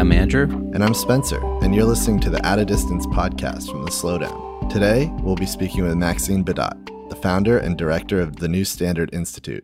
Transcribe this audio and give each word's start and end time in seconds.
I'm 0.00 0.12
Andrew. 0.12 0.44
And 0.72 0.82
I'm 0.82 0.94
Spencer, 0.94 1.44
and 1.62 1.74
you're 1.74 1.84
listening 1.84 2.20
to 2.20 2.30
the 2.30 2.42
At 2.46 2.58
a 2.58 2.64
Distance 2.64 3.04
podcast 3.08 3.70
from 3.70 3.84
The 3.84 3.90
Slowdown. 3.90 4.70
Today, 4.70 5.12
we'll 5.20 5.36
be 5.36 5.44
speaking 5.44 5.84
with 5.84 5.94
Maxine 5.94 6.42
Bédat, 6.42 7.10
the 7.10 7.16
founder 7.16 7.58
and 7.58 7.76
director 7.76 8.18
of 8.18 8.36
the 8.36 8.48
New 8.48 8.64
Standard 8.64 9.12
Institute. 9.12 9.62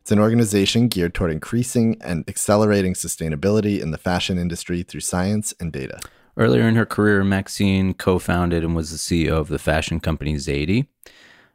It's 0.00 0.10
an 0.10 0.18
organization 0.18 0.88
geared 0.88 1.12
toward 1.12 1.30
increasing 1.30 1.98
and 2.00 2.26
accelerating 2.26 2.94
sustainability 2.94 3.78
in 3.82 3.90
the 3.90 3.98
fashion 3.98 4.38
industry 4.38 4.82
through 4.82 5.00
science 5.00 5.52
and 5.60 5.74
data. 5.74 6.00
Earlier 6.38 6.66
in 6.66 6.76
her 6.76 6.86
career, 6.86 7.22
Maxine 7.22 7.92
co 7.92 8.18
founded 8.18 8.64
and 8.64 8.74
was 8.74 8.90
the 8.90 8.96
CEO 8.96 9.36
of 9.36 9.48
the 9.48 9.58
fashion 9.58 10.00
company 10.00 10.36
Zady. 10.36 10.86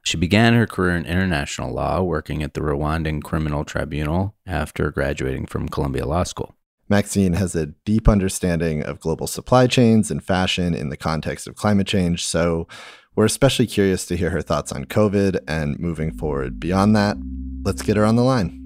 She 0.04 0.16
began 0.16 0.54
her 0.54 0.68
career 0.68 0.96
in 0.96 1.08
international 1.08 1.74
law, 1.74 2.04
working 2.04 2.44
at 2.44 2.54
the 2.54 2.62
Rwandan 2.62 3.24
Criminal 3.24 3.66
Tribunal 3.66 4.36
after 4.46 4.92
graduating 4.92 5.48
from 5.48 5.68
Columbia 5.68 6.06
Law 6.06 6.22
School. 6.22 6.56
Maxine 6.92 7.32
has 7.32 7.56
a 7.56 7.68
deep 7.86 8.10
understanding 8.10 8.84
of 8.84 9.00
global 9.00 9.26
supply 9.26 9.66
chains 9.66 10.12
and 10.12 10.22
fashion 10.22 10.74
in 10.74 10.90
the 10.90 10.98
context 10.98 11.48
of 11.48 11.56
climate 11.56 11.88
change, 11.88 12.26
so 12.26 12.68
we're 13.16 13.24
especially 13.24 13.66
curious 13.66 14.06
to 14.08 14.18
hear 14.18 14.30
her 14.32 14.42
thoughts 14.42 14.74
on 14.74 14.84
COVID 14.84 15.40
and 15.48 15.80
moving 15.80 16.12
forward 16.12 16.60
beyond 16.60 16.94
that. 16.98 17.16
Let's 17.64 17.82
get 17.82 17.96
her 17.96 18.04
on 18.04 18.18
the 18.18 18.24
line. 18.24 18.58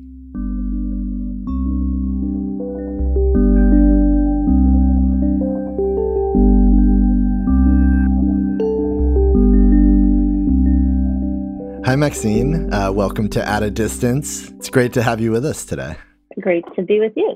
Hi, 11.85 11.95
Maxine. 11.95 12.73
Uh, 12.73 12.91
welcome 12.91 13.29
to 13.29 13.47
At 13.47 13.61
a 13.61 13.69
Distance. 13.69 14.49
It's 14.53 14.71
great 14.71 14.93
to 14.93 15.03
have 15.03 15.21
you 15.21 15.29
with 15.29 15.45
us 15.45 15.63
today. 15.63 15.95
Great 16.41 16.65
to 16.75 16.81
be 16.81 16.99
with 16.99 17.13
you. 17.15 17.34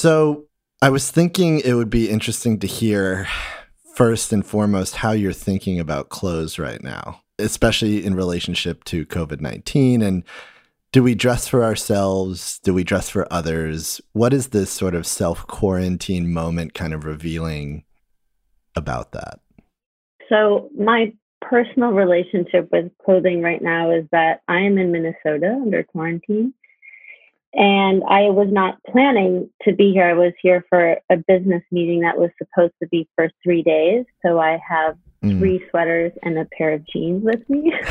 So, 0.00 0.46
I 0.80 0.88
was 0.88 1.10
thinking 1.10 1.60
it 1.60 1.74
would 1.74 1.90
be 1.90 2.08
interesting 2.08 2.58
to 2.60 2.66
hear 2.66 3.28
first 3.94 4.32
and 4.32 4.46
foremost 4.46 4.96
how 4.96 5.12
you're 5.12 5.34
thinking 5.34 5.78
about 5.78 6.08
clothes 6.08 6.58
right 6.58 6.82
now, 6.82 7.20
especially 7.38 8.06
in 8.06 8.14
relationship 8.14 8.82
to 8.84 9.04
COVID 9.04 9.42
19. 9.42 10.00
And 10.00 10.24
do 10.92 11.02
we 11.02 11.14
dress 11.14 11.48
for 11.48 11.62
ourselves? 11.62 12.60
Do 12.60 12.72
we 12.72 12.82
dress 12.82 13.10
for 13.10 13.30
others? 13.30 14.00
What 14.14 14.32
is 14.32 14.48
this 14.48 14.70
sort 14.70 14.94
of 14.94 15.06
self 15.06 15.46
quarantine 15.46 16.32
moment 16.32 16.72
kind 16.72 16.94
of 16.94 17.04
revealing 17.04 17.84
about 18.74 19.12
that? 19.12 19.40
So, 20.30 20.70
my 20.78 21.12
personal 21.42 21.90
relationship 21.90 22.70
with 22.72 22.90
clothing 23.04 23.42
right 23.42 23.60
now 23.60 23.90
is 23.90 24.06
that 24.12 24.40
I 24.48 24.60
am 24.60 24.78
in 24.78 24.92
Minnesota 24.92 25.58
under 25.60 25.82
quarantine. 25.82 26.54
And 27.52 28.02
I 28.08 28.30
was 28.30 28.48
not 28.50 28.78
planning 28.84 29.50
to 29.62 29.74
be 29.74 29.92
here. 29.92 30.04
I 30.04 30.14
was 30.14 30.32
here 30.40 30.64
for 30.68 30.96
a 31.10 31.16
business 31.16 31.62
meeting 31.72 32.00
that 32.00 32.16
was 32.16 32.30
supposed 32.38 32.74
to 32.80 32.88
be 32.88 33.08
for 33.16 33.28
three 33.42 33.62
days. 33.62 34.04
So 34.24 34.38
I 34.38 34.60
have 34.68 34.96
mm. 35.22 35.38
three 35.38 35.64
sweaters 35.70 36.12
and 36.22 36.38
a 36.38 36.46
pair 36.56 36.72
of 36.72 36.86
jeans 36.86 37.24
with 37.24 37.48
me. 37.48 37.72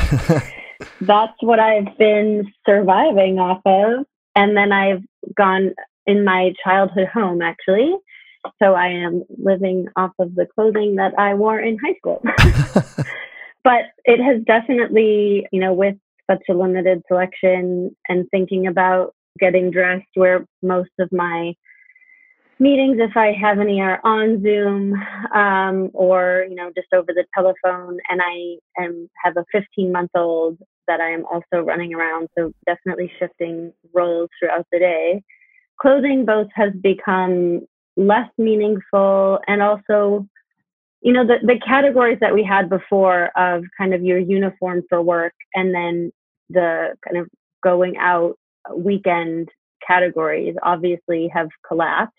That's 1.00 1.36
what 1.40 1.60
I've 1.60 1.96
been 1.98 2.50
surviving 2.66 3.38
off 3.38 3.60
of. 3.66 4.06
And 4.34 4.56
then 4.56 4.72
I've 4.72 5.02
gone 5.36 5.74
in 6.06 6.24
my 6.24 6.52
childhood 6.64 7.08
home, 7.12 7.42
actually. 7.42 7.94
So 8.62 8.74
I 8.74 8.88
am 8.88 9.24
living 9.28 9.88
off 9.96 10.12
of 10.18 10.34
the 10.34 10.46
clothing 10.54 10.96
that 10.96 11.12
I 11.18 11.34
wore 11.34 11.60
in 11.60 11.76
high 11.78 11.94
school. 11.98 12.22
but 13.64 13.82
it 14.04 14.22
has 14.22 14.42
definitely, 14.44 15.46
you 15.52 15.60
know, 15.60 15.74
with 15.74 15.96
such 16.30 16.42
a 16.48 16.54
limited 16.54 17.02
selection 17.08 17.94
and 18.08 18.26
thinking 18.30 18.66
about 18.66 19.14
getting 19.38 19.70
dressed 19.70 20.08
where 20.14 20.44
most 20.62 20.90
of 20.98 21.08
my 21.12 21.54
meetings 22.58 22.98
if 23.00 23.16
i 23.16 23.32
have 23.32 23.58
any 23.58 23.80
are 23.80 24.00
on 24.04 24.42
zoom 24.42 24.94
um, 25.34 25.90
or 25.94 26.46
you 26.48 26.54
know 26.54 26.70
just 26.76 26.92
over 26.92 27.12
the 27.12 27.24
telephone. 27.34 27.98
And 28.08 28.20
i 28.22 28.82
am 28.82 29.08
have 29.24 29.36
a 29.36 29.44
15 29.52 29.90
month 29.90 30.10
old 30.14 30.58
that 30.86 31.00
i 31.00 31.10
am 31.10 31.24
also 31.24 31.64
running 31.64 31.94
around 31.94 32.28
so 32.36 32.52
definitely 32.66 33.10
shifting 33.18 33.72
roles 33.94 34.28
throughout 34.38 34.66
the 34.72 34.78
day. 34.78 35.22
Clothing 35.80 36.26
both 36.26 36.48
has 36.54 36.72
become 36.82 37.62
less 37.96 38.28
meaningful 38.38 39.38
and 39.46 39.62
also 39.62 40.26
you 41.02 41.12
know 41.12 41.26
the, 41.26 41.36
the 41.42 41.58
categories 41.66 42.18
that 42.20 42.34
we 42.34 42.44
had 42.44 42.68
before 42.68 43.30
of 43.36 43.64
kind 43.78 43.94
of 43.94 44.02
your 44.02 44.18
uniform 44.18 44.82
for 44.88 45.00
work 45.00 45.32
and 45.54 45.74
then 45.74 46.12
the 46.50 46.94
kind 47.06 47.16
of 47.16 47.28
going 47.62 47.96
out 47.98 48.36
weekend 48.74 49.48
categories 49.86 50.54
obviously 50.62 51.28
have 51.32 51.48
collapsed. 51.66 52.16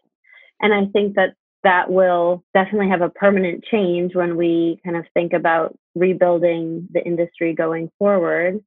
And 0.61 0.73
I 0.73 0.85
think 0.91 1.15
that 1.15 1.33
that 1.63 1.91
will 1.91 2.43
definitely 2.53 2.89
have 2.89 3.01
a 3.01 3.09
permanent 3.09 3.63
change 3.63 4.15
when 4.15 4.35
we 4.35 4.79
kind 4.83 4.97
of 4.97 5.05
think 5.13 5.33
about 5.33 5.77
rebuilding 5.95 6.87
the 6.91 7.03
industry 7.03 7.53
going 7.53 7.91
forward 7.99 8.59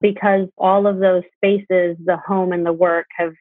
because 0.00 0.48
all 0.58 0.86
of 0.86 0.98
those 0.98 1.22
spaces, 1.36 1.96
the 2.04 2.18
home 2.26 2.52
and 2.52 2.66
the 2.66 2.72
work, 2.72 3.06
have 3.16 3.32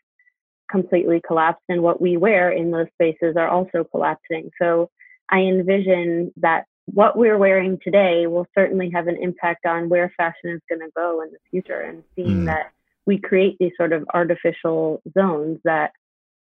completely 0.69 1.22
collapsed, 1.25 1.63
and 1.68 1.81
what 1.81 2.00
we 2.00 2.16
wear 2.16 2.52
in 2.52 2.72
those 2.72 2.88
spaces 2.94 3.35
are 3.35 3.50
also 3.50 3.84
collapsing. 3.84 4.52
So 4.62 4.90
I 5.29 5.40
envision 5.40 6.31
that 6.38 6.66
what 6.85 7.18
we're 7.18 7.38
wearing 7.38 7.79
today 7.84 8.28
will 8.28 8.47
certainly 8.56 8.90
have 8.91 9.08
an 9.08 9.18
impact 9.18 9.66
on 9.66 9.90
where 9.90 10.13
fashion 10.16 10.52
is 10.52 10.62
going 10.69 10.81
to 10.81 10.91
go 10.96 11.22
in 11.22 11.31
the 11.31 11.38
future 11.50 11.81
and 11.81 12.03
seeing 12.16 12.44
mm. 12.44 12.46
that 12.46 12.72
we 13.06 13.19
create 13.19 13.57
these 13.59 13.72
sort 13.78 13.94
of 13.94 14.06
artificial 14.13 15.01
zones 15.17 15.59
that 15.63 15.91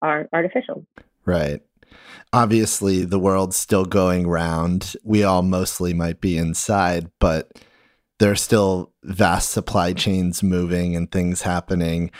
are 0.02 0.28
artificial. 0.32 0.86
Right. 1.24 1.60
Obviously, 2.32 3.04
the 3.04 3.18
world's 3.18 3.56
still 3.56 3.84
going 3.84 4.26
round. 4.26 4.94
We 5.02 5.22
all 5.22 5.42
mostly 5.42 5.94
might 5.94 6.20
be 6.20 6.36
inside, 6.36 7.10
but 7.18 7.52
there 8.18 8.30
are 8.30 8.36
still 8.36 8.92
vast 9.02 9.50
supply 9.50 9.92
chains 9.92 10.42
moving 10.42 10.96
and 10.96 11.10
things 11.10 11.42
happening. 11.42 12.10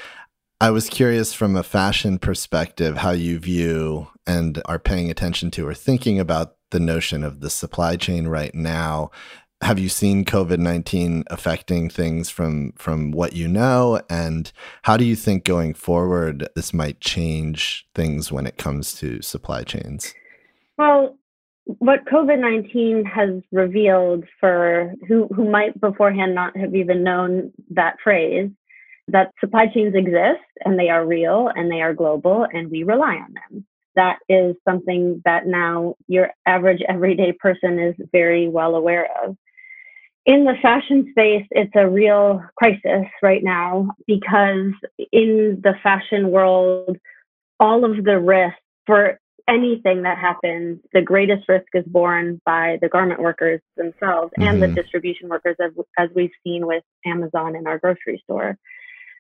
I 0.61 0.71
was 0.71 0.89
curious 0.89 1.35
from 1.35 1.57
a 1.57 1.63
fashion 1.63 2.19
perspective 2.19 2.99
how 2.99 3.11
you 3.11 3.39
view 3.39 4.09
and 4.27 4.63
are 4.65 4.79
paying 4.79 5.11
attention 5.11 5.51
to 5.53 5.67
or 5.67 5.75
thinking 5.75 6.19
about 6.19 6.57
the 6.71 6.81
notion 6.81 7.23
of 7.23 7.41
the 7.41 7.51
supply 7.51 7.97
chain 7.97 8.27
right 8.27 8.55
now 8.55 9.11
have 9.63 9.79
you 9.79 9.89
seen 9.89 10.25
COVID 10.25 10.59
nineteen 10.59 11.25
affecting 11.29 11.89
things 11.89 12.29
from 12.29 12.73
from 12.73 13.11
what 13.11 13.33
you 13.33 13.49
know, 13.49 14.01
and 14.11 14.53
how 14.83 14.97
do 14.97 15.05
you 15.05 15.17
think 15.17 15.45
going 15.45 15.75
forward 15.75 16.49
this 16.55 16.75
might 16.75 17.01
change 17.01 17.87
things 17.95 18.31
when 18.31 18.47
it 18.47 18.59
comes 18.59 18.95
to 18.95 19.23
supply 19.23 19.63
chains? 19.65 20.15
Well, 20.77 21.19
what 21.65 22.05
COVID 22.05 22.39
nineteen 22.39 23.05
has 23.07 23.31
revealed 23.51 24.25
for 24.41 24.93
who 25.09 25.27
who 25.35 25.51
might 25.51 25.81
beforehand 25.81 26.35
not 26.35 26.57
have 26.57 26.75
even 26.75 27.03
known 27.03 27.53
that 27.71 27.97
phrase, 28.05 28.51
that 29.09 29.33
supply 29.41 29.67
chains 29.67 29.95
exist 29.95 30.45
and 30.65 30.79
they 30.79 30.91
are 30.91 31.07
real 31.07 31.51
and 31.55 31.71
they 31.71 31.81
are 31.81 31.95
global 31.95 32.47
and 32.53 32.71
we 32.71 32.83
rely 32.83 33.15
on 33.15 33.35
them. 33.35 33.67
That 33.97 34.19
is 34.29 34.55
something 34.69 35.23
that 35.25 35.47
now 35.47 35.97
your 36.07 36.31
average 36.47 36.83
everyday 36.89 37.33
person 37.33 37.79
is 37.79 37.95
very 38.13 38.49
well 38.49 38.77
aware 38.77 39.09
of 39.25 39.37
in 40.27 40.45
the 40.45 40.55
fashion 40.61 41.07
space, 41.11 41.47
it's 41.53 41.73
a 41.77 41.89
real 41.89 42.43
crisis 42.57 43.07
right 43.23 43.43
now 43.43 43.91
because 44.09 44.73
in 45.13 45.61
the 45.63 45.75
fashion 45.83 46.31
world, 46.31 46.97
all 47.61 47.85
of 47.85 48.05
the 48.05 48.19
risk 48.19 48.57
for 48.87 49.21
anything 49.49 50.03
that 50.03 50.19
happens, 50.19 50.81
the 50.93 51.01
greatest 51.01 51.49
risk 51.49 51.67
is 51.75 51.85
borne 51.87 52.41
by 52.45 52.77
the 52.83 52.89
garment 52.89 53.21
workers 53.21 53.61
themselves 53.77 54.33
mm-hmm. 54.33 54.43
and 54.43 54.61
the 54.61 54.67
mm-hmm. 54.67 54.75
distribution 54.75 55.29
workers, 55.29 55.57
as, 55.65 55.71
as 55.97 56.11
we've 56.15 56.33
seen 56.43 56.67
with 56.67 56.83
Amazon 57.07 57.55
in 57.55 57.69
our 57.69 57.79
grocery 57.79 58.21
store. 58.25 58.59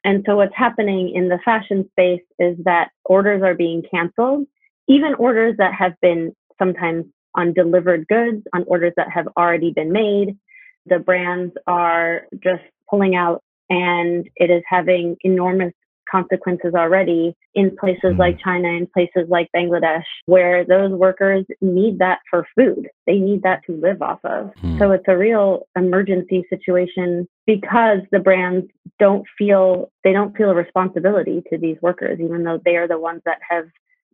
And 0.03 0.25
so, 0.27 0.37
what's 0.37 0.55
happening 0.57 1.13
in 1.15 1.29
the 1.29 1.39
fashion 1.45 1.89
space 1.93 2.23
is 2.41 2.57
that 2.65 2.91
orders 3.05 3.43
are 3.43 3.55
being 3.55 3.83
canceled, 3.89 4.47
even 4.89 5.15
orders 5.15 5.57
that 5.59 5.75
have 5.75 5.93
been 6.01 6.33
sometimes 6.59 7.05
on 7.35 7.53
delivered 7.53 8.07
goods, 8.09 8.43
on 8.55 8.65
orders 8.67 8.93
that 8.97 9.09
have 9.13 9.29
already 9.37 9.73
been 9.75 9.93
made 9.93 10.37
the 10.87 10.99
brands 10.99 11.53
are 11.67 12.23
just 12.43 12.63
pulling 12.89 13.15
out 13.15 13.43
and 13.69 14.29
it 14.37 14.51
is 14.51 14.63
having 14.69 15.17
enormous 15.23 15.73
consequences 16.09 16.73
already 16.77 17.35
in 17.57 17.77
places 17.81 18.13
mm. 18.13 18.19
like 18.19 18.39
China 18.43 18.69
and 18.69 18.91
places 18.93 19.29
like 19.29 19.49
Bangladesh, 19.55 20.05
where 20.27 20.65
those 20.65 20.93
workers 20.93 21.45
need 21.61 21.99
that 21.99 22.21
for 22.31 22.47
food. 22.57 22.87
They 23.09 23.19
need 23.19 23.43
that 23.43 23.63
to 23.67 23.73
live 23.73 24.01
off 24.03 24.21
of. 24.23 24.53
Mm. 24.63 24.79
So 24.79 24.93
it's 24.93 25.05
a 25.09 25.17
real 25.17 25.67
emergency 25.77 26.45
situation 26.49 27.27
because 27.45 27.99
the 28.13 28.21
brands 28.21 28.67
don't 29.01 29.25
feel 29.37 29.91
they 30.05 30.13
don't 30.13 30.37
feel 30.37 30.51
a 30.51 30.55
responsibility 30.55 31.43
to 31.51 31.59
these 31.59 31.77
workers, 31.83 32.21
even 32.21 32.45
though 32.45 32.61
they 32.65 32.77
are 32.77 32.87
the 32.87 33.01
ones 33.01 33.23
that 33.25 33.39
have 33.51 33.65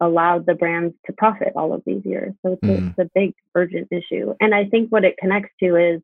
allowed 0.02 0.46
the 0.46 0.54
brands 0.54 0.94
to 1.06 1.12
profit 1.12 1.52
all 1.56 1.72
of 1.72 1.82
these 1.86 2.04
years. 2.04 2.32
So 2.44 2.52
it's, 2.54 2.62
mm. 2.62 2.70
a, 2.70 2.88
it's 2.88 2.98
a 2.98 3.10
big 3.14 3.34
urgent 3.54 3.88
issue. 3.90 4.34
And 4.40 4.54
I 4.54 4.64
think 4.66 4.90
what 4.90 5.04
it 5.04 5.16
connects 5.18 5.52
to 5.62 5.76
is 5.76 6.02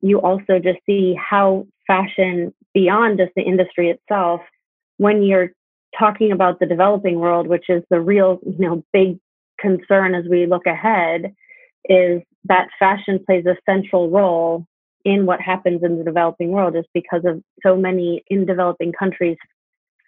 you 0.00 0.20
also 0.20 0.58
just 0.58 0.78
see 0.86 1.16
how 1.18 1.66
fashion 1.86 2.52
beyond 2.74 3.18
just 3.18 3.32
the 3.34 3.42
industry 3.42 3.90
itself, 3.90 4.40
when 4.98 5.22
you're 5.22 5.50
talking 5.98 6.32
about 6.32 6.58
the 6.60 6.66
developing 6.66 7.18
world, 7.18 7.46
which 7.46 7.66
is 7.68 7.82
the 7.90 8.00
real, 8.00 8.38
you 8.44 8.66
know, 8.66 8.84
big 8.92 9.18
concern 9.58 10.14
as 10.14 10.24
we 10.28 10.46
look 10.46 10.66
ahead 10.66 11.34
is 11.88 12.20
that 12.44 12.68
fashion 12.78 13.18
plays 13.24 13.46
a 13.46 13.56
central 13.64 14.10
role 14.10 14.66
in 15.04 15.26
what 15.26 15.40
happens 15.40 15.82
in 15.82 15.98
the 15.98 16.04
developing 16.04 16.50
world 16.50 16.74
is 16.76 16.84
because 16.92 17.22
of 17.24 17.42
so 17.62 17.76
many 17.76 18.22
in 18.28 18.46
developing 18.46 18.92
countries 18.92 19.36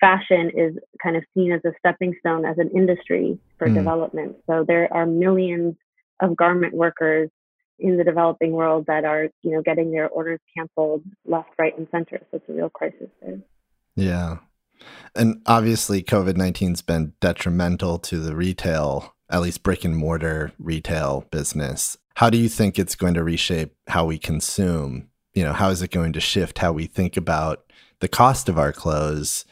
fashion 0.01 0.51
is 0.55 0.77
kind 1.03 1.17
of 1.17 1.25
seen 1.35 1.53
as 1.53 1.61
a 1.65 1.73
stepping 1.79 2.15
stone 2.21 2.45
as 2.45 2.59
an 2.59 2.71
industry 2.75 3.39
for 3.59 3.69
mm. 3.69 3.75
development. 3.75 4.37
So 4.47 4.65
there 4.67 4.93
are 4.93 5.07
millions 5.07 5.75
of 6.21 6.37
garment 6.37 6.75
workers 6.75 7.31
in 7.79 7.97
the 7.97 8.05
developing 8.05 8.53
world 8.53 8.87
that 8.87 9.05
are 9.05 9.29
you 9.43 9.51
know 9.51 9.63
getting 9.63 9.93
their 9.93 10.09
orders 10.09 10.41
canceled 10.57 11.03
left 11.27 11.51
right 11.59 11.77
and 11.77 11.87
center. 11.91 12.21
So 12.31 12.39
it's 12.39 12.49
a 12.49 12.53
real 12.53 12.71
crisis 12.71 13.09
there. 13.21 13.39
Yeah. 13.95 14.39
And 15.15 15.43
obviously 15.47 16.03
covid-19's 16.03 16.83
been 16.83 17.15
detrimental 17.21 17.99
to 18.01 18.19
the 18.19 18.37
retail 18.37 19.15
at 19.29 19.41
least 19.41 19.63
brick 19.63 19.85
and 19.85 19.97
mortar 19.97 20.53
retail 20.59 21.27
business. 21.31 21.97
How 22.15 22.31
do 22.31 22.39
you 22.39 22.49
think 22.49 22.79
it's 22.79 22.95
going 22.95 23.15
to 23.15 23.25
reshape 23.25 23.75
how 23.89 24.05
we 24.05 24.19
consume? 24.19 25.09
You 25.35 25.45
know 25.45 25.53
how 25.53 25.71
is 25.71 25.83
it 25.83 25.91
going 25.91 26.13
to 26.15 26.21
shift 26.21 26.59
how 26.59 26.73
we 26.73 26.87
think 26.87 27.17
about 27.17 27.65
the 28.01 28.09
cost 28.09 28.49
of 28.49 28.59
our 28.59 28.73
clothes 28.73 29.45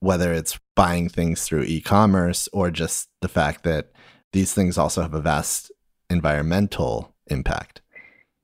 whether 0.00 0.32
it's 0.32 0.58
buying 0.74 1.08
things 1.08 1.44
through 1.44 1.62
e-commerce 1.62 2.48
or 2.52 2.70
just 2.70 3.08
the 3.20 3.28
fact 3.28 3.62
that 3.64 3.92
these 4.32 4.52
things 4.52 4.78
also 4.78 5.02
have 5.02 5.14
a 5.14 5.20
vast 5.20 5.70
environmental 6.08 7.14
impact 7.28 7.80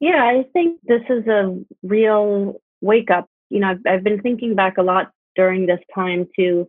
yeah 0.01 0.25
i 0.25 0.45
think 0.53 0.81
this 0.85 1.03
is 1.09 1.27
a 1.27 1.59
real 1.83 2.55
wake 2.81 3.11
up 3.11 3.29
you 3.51 3.59
know 3.59 3.71
I've, 3.71 3.81
I've 3.87 4.05
been 4.05 4.21
thinking 4.21 4.55
back 4.55 4.79
a 4.79 4.83
lot 4.83 5.11
during 5.35 5.67
this 5.67 5.81
time 5.95 6.29
to 6.39 6.69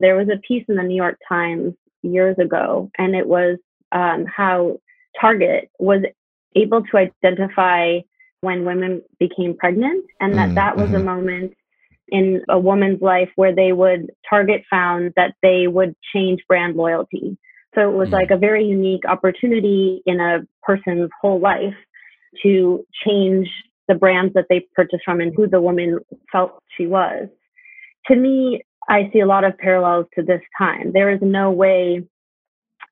there 0.00 0.16
was 0.16 0.28
a 0.28 0.40
piece 0.46 0.64
in 0.68 0.76
the 0.76 0.82
new 0.82 0.96
york 0.96 1.18
times 1.28 1.74
years 2.02 2.36
ago 2.38 2.90
and 2.98 3.14
it 3.14 3.26
was 3.26 3.58
um, 3.92 4.26
how 4.26 4.78
target 5.20 5.70
was 5.78 6.02
able 6.54 6.82
to 6.82 6.96
identify 6.96 7.98
when 8.40 8.64
women 8.64 9.02
became 9.18 9.56
pregnant 9.56 10.04
and 10.20 10.34
that 10.34 10.50
mm, 10.50 10.54
that 10.54 10.76
was 10.76 10.86
mm-hmm. 10.86 10.96
a 10.96 11.04
moment 11.04 11.54
in 12.10 12.42
a 12.48 12.58
woman's 12.58 13.00
life 13.00 13.30
where 13.36 13.54
they 13.54 13.72
would 13.72 14.10
target 14.28 14.62
found 14.70 15.12
that 15.16 15.34
they 15.42 15.66
would 15.66 15.94
change 16.14 16.40
brand 16.48 16.76
loyalty. 16.76 17.36
So 17.74 17.88
it 17.88 17.94
was 17.94 18.08
mm. 18.08 18.12
like 18.12 18.30
a 18.30 18.36
very 18.36 18.64
unique 18.64 19.04
opportunity 19.06 20.02
in 20.06 20.20
a 20.20 20.40
person's 20.62 21.10
whole 21.20 21.40
life 21.40 21.74
to 22.42 22.84
change 23.06 23.48
the 23.88 23.94
brands 23.94 24.34
that 24.34 24.46
they 24.48 24.66
purchased 24.74 25.02
from 25.04 25.20
and 25.20 25.34
who 25.34 25.48
the 25.48 25.60
woman 25.60 25.98
felt 26.30 26.62
she 26.76 26.86
was. 26.86 27.28
To 28.06 28.16
me 28.16 28.62
i 28.88 29.10
see 29.12 29.20
a 29.20 29.26
lot 29.26 29.44
of 29.44 29.56
parallels 29.58 30.06
to 30.14 30.22
this 30.22 30.40
time. 30.56 30.92
There 30.92 31.10
is 31.10 31.20
no 31.22 31.50
way 31.50 32.04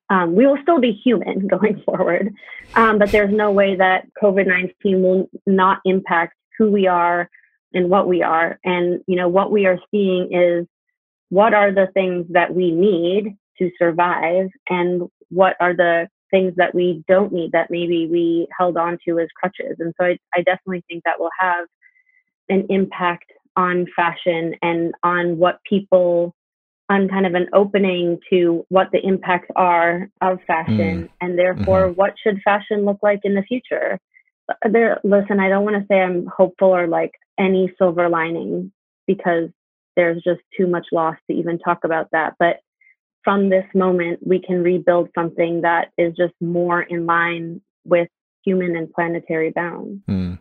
um, 0.09 0.35
we 0.35 0.47
will 0.47 0.57
still 0.61 0.79
be 0.79 0.91
human 0.91 1.47
going 1.59 1.81
forward, 1.85 2.33
um, 2.75 2.97
but 2.97 3.11
there's 3.11 3.33
no 3.33 3.51
way 3.51 3.75
that 3.75 4.07
COVID 4.21 4.47
19 4.47 5.01
will 5.01 5.29
not 5.45 5.79
impact 5.85 6.35
who 6.57 6.71
we 6.71 6.87
are 6.87 7.29
and 7.73 7.89
what 7.89 8.07
we 8.07 8.23
are. 8.23 8.59
And, 8.63 9.01
you 9.07 9.15
know, 9.15 9.27
what 9.27 9.51
we 9.51 9.65
are 9.65 9.79
seeing 9.91 10.33
is 10.33 10.67
what 11.29 11.53
are 11.53 11.73
the 11.73 11.87
things 11.93 12.25
that 12.29 12.53
we 12.53 12.71
need 12.71 13.35
to 13.59 13.69
survive 13.77 14.47
and 14.69 15.03
what 15.29 15.55
are 15.59 15.75
the 15.75 16.07
things 16.31 16.53
that 16.57 16.75
we 16.75 17.03
don't 17.07 17.33
need 17.33 17.51
that 17.53 17.71
maybe 17.71 18.07
we 18.09 18.47
held 18.57 18.77
on 18.77 18.97
to 19.07 19.19
as 19.19 19.27
crutches. 19.35 19.77
And 19.79 19.93
so 19.99 20.05
I, 20.05 20.17
I 20.35 20.41
definitely 20.41 20.83
think 20.89 21.03
that 21.05 21.19
will 21.19 21.31
have 21.39 21.65
an 22.49 22.67
impact 22.69 23.31
on 23.55 23.87
fashion 23.95 24.55
and 24.61 24.93
on 25.03 25.37
what 25.37 25.59
people 25.67 26.33
on 26.89 27.09
kind 27.09 27.25
of 27.25 27.33
an 27.33 27.47
opening 27.53 28.17
to 28.29 28.65
what 28.69 28.87
the 28.93 29.05
impacts 29.05 29.49
are 29.55 30.09
of 30.21 30.39
fashion 30.47 31.03
mm. 31.03 31.09
and 31.19 31.37
therefore 31.37 31.87
mm-hmm. 31.87 31.99
what 31.99 32.13
should 32.21 32.39
fashion 32.43 32.85
look 32.85 32.99
like 33.03 33.19
in 33.23 33.35
the 33.35 33.41
future 33.41 33.99
there 34.71 34.97
listen 35.03 35.39
i 35.39 35.49
don't 35.49 35.65
want 35.65 35.75
to 35.75 35.85
say 35.89 35.99
i'm 35.99 36.25
hopeful 36.27 36.69
or 36.69 36.87
like 36.87 37.11
any 37.37 37.73
silver 37.77 38.09
lining 38.09 38.71
because 39.05 39.49
there's 39.95 40.21
just 40.23 40.41
too 40.57 40.67
much 40.67 40.85
loss 40.91 41.15
to 41.29 41.35
even 41.35 41.59
talk 41.59 41.79
about 41.83 42.07
that 42.11 42.33
but 42.39 42.57
from 43.23 43.49
this 43.49 43.65
moment 43.73 44.19
we 44.25 44.39
can 44.39 44.63
rebuild 44.63 45.09
something 45.15 45.61
that 45.61 45.89
is 45.97 46.15
just 46.15 46.33
more 46.41 46.81
in 46.81 47.05
line 47.05 47.61
with 47.85 48.07
human 48.43 48.75
and 48.75 48.91
planetary 48.93 49.51
bounds 49.51 50.01
mm. 50.07 50.37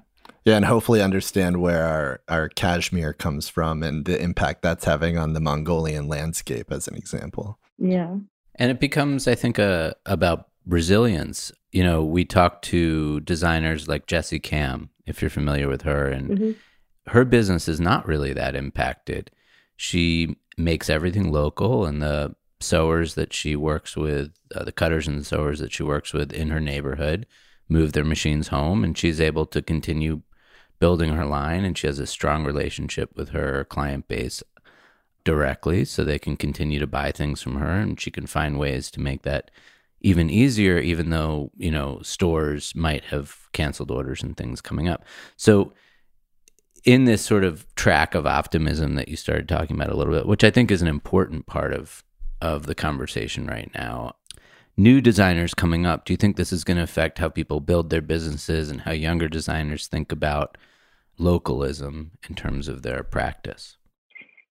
Yeah, 0.47 0.55
and 0.55 0.65
hopefully 0.65 1.03
understand 1.03 1.61
where 1.61 1.83
our, 1.83 2.21
our 2.29 2.49
cashmere 2.49 3.13
comes 3.13 3.49
from 3.49 3.83
and 3.83 4.05
the 4.05 4.21
impact 4.23 4.63
that's 4.63 4.85
having 4.85 5.19
on 5.19 5.33
the 5.33 5.41
Mongolian 5.41 6.07
landscape, 6.07 6.71
as 6.71 6.87
an 6.87 6.95
example. 6.95 7.59
Yeah. 7.79 8.15
And 8.55 8.71
it 8.71 8.79
becomes, 8.79 9.27
I 9.27 9.35
think, 9.35 9.59
uh, 9.59 9.95
about 10.07 10.49
resilience. 10.65 11.51
You 11.73 11.83
know, 11.83 12.05
we 12.05 12.25
talk 12.25 12.63
to 12.63 13.19
designers 13.21 13.89
like 13.89 14.07
Jesse 14.07 14.39
Kamm, 14.39 14.91
if 15.05 15.21
you're 15.21 15.31
familiar 15.31 15.69
with 15.69 15.83
her, 15.83 16.07
and 16.07 16.31
mm-hmm. 16.31 16.51
Her 17.09 17.25
business 17.25 17.69
is 17.69 17.81
not 17.81 18.07
really 18.07 18.33
that 18.33 18.57
impacted. 18.57 19.31
She 19.77 20.37
makes 20.57 20.91
everything 20.91 21.31
local, 21.31 21.85
and 21.85 22.03
the 22.03 22.35
sewers 22.61 23.15
that 23.15 23.33
she 23.33 23.55
works 23.57 23.97
with, 23.97 24.33
uh, 24.55 24.65
the 24.65 24.73
cutters 24.73 25.07
and 25.07 25.21
the 25.21 25.25
sewers 25.25 25.59
that 25.61 25.73
she 25.73 25.83
works 25.83 26.13
with 26.13 26.33
in 26.33 26.51
her 26.51 26.61
neighborhood, 26.61 27.27
move 27.69 27.93
their 27.93 28.05
machines 28.05 28.49
home, 28.49 28.83
and 28.83 28.97
she's 28.97 29.21
able 29.21 29.47
to 29.47 29.61
continue 29.61 30.23
building 30.79 31.15
her 31.15 31.25
line 31.25 31.65
and 31.65 31.77
she 31.77 31.87
has 31.87 31.99
a 31.99 32.07
strong 32.07 32.45
relationship 32.45 33.17
with 33.17 33.31
her 33.31 33.65
client 33.65 34.09
base 34.09 34.43
directly 35.25 35.85
so 35.85 36.05
they 36.05 36.19
can 36.19 36.37
continue 36.37 36.79
to 36.79 36.87
buy 36.87 37.11
things 37.11 37.43
from 37.43 37.57
her 37.57 37.73
and 37.81 38.01
she 38.01 38.11
can 38.11 38.27
find 38.27 38.59
ways 38.59 38.91
to 38.91 39.01
make 39.01 39.23
that 39.23 39.51
even 40.01 40.31
easier 40.31 40.79
even 40.79 41.11
though 41.11 41.51
you 41.57 41.71
know 41.71 41.99
stores 42.03 42.75
might 42.75 43.05
have 43.05 43.49
canceled 43.53 43.91
orders 43.91 44.23
and 44.23 44.37
things 44.37 44.61
coming 44.61 44.87
up 44.87 45.05
so 45.37 45.73
in 46.87 47.05
this 47.05 47.23
sort 47.23 47.45
of 47.45 47.67
track 47.75 48.15
of 48.15 48.27
optimism 48.27 48.95
that 48.95 49.09
you 49.09 49.17
started 49.17 49.47
talking 49.47 49.77
about 49.77 49.93
a 49.93 49.97
little 49.97 50.15
bit 50.15 50.27
which 50.27 50.45
i 50.45 50.51
think 50.51 50.71
is 50.71 50.81
an 50.81 50.89
important 50.89 51.47
part 51.47 51.75
of 51.75 52.03
of 52.41 52.67
the 52.67 52.75
conversation 52.75 53.47
right 53.47 53.71
now 53.75 54.15
new 54.77 55.01
designers 55.01 55.55
coming 55.55 55.87
up, 55.87 56.05
do 56.05 56.13
you 56.13 56.17
think 56.17 56.37
this 56.37 56.53
is 56.53 56.65
going 56.65 56.77
to 56.77 56.83
affect 56.83 57.19
how 57.19 57.29
people 57.29 57.61
build 57.61 57.91
their 57.91 58.03
businesses 58.03 58.71
and 58.71 58.83
how 58.83 58.93
younger 58.93 59.29
designers 59.29 59.87
think 59.87 60.13
about 60.13 60.59
localism 61.19 62.13
in 62.29 62.35
terms 62.35 62.69
of 62.69 62.83
their 62.83 63.03
practice? 63.03 63.77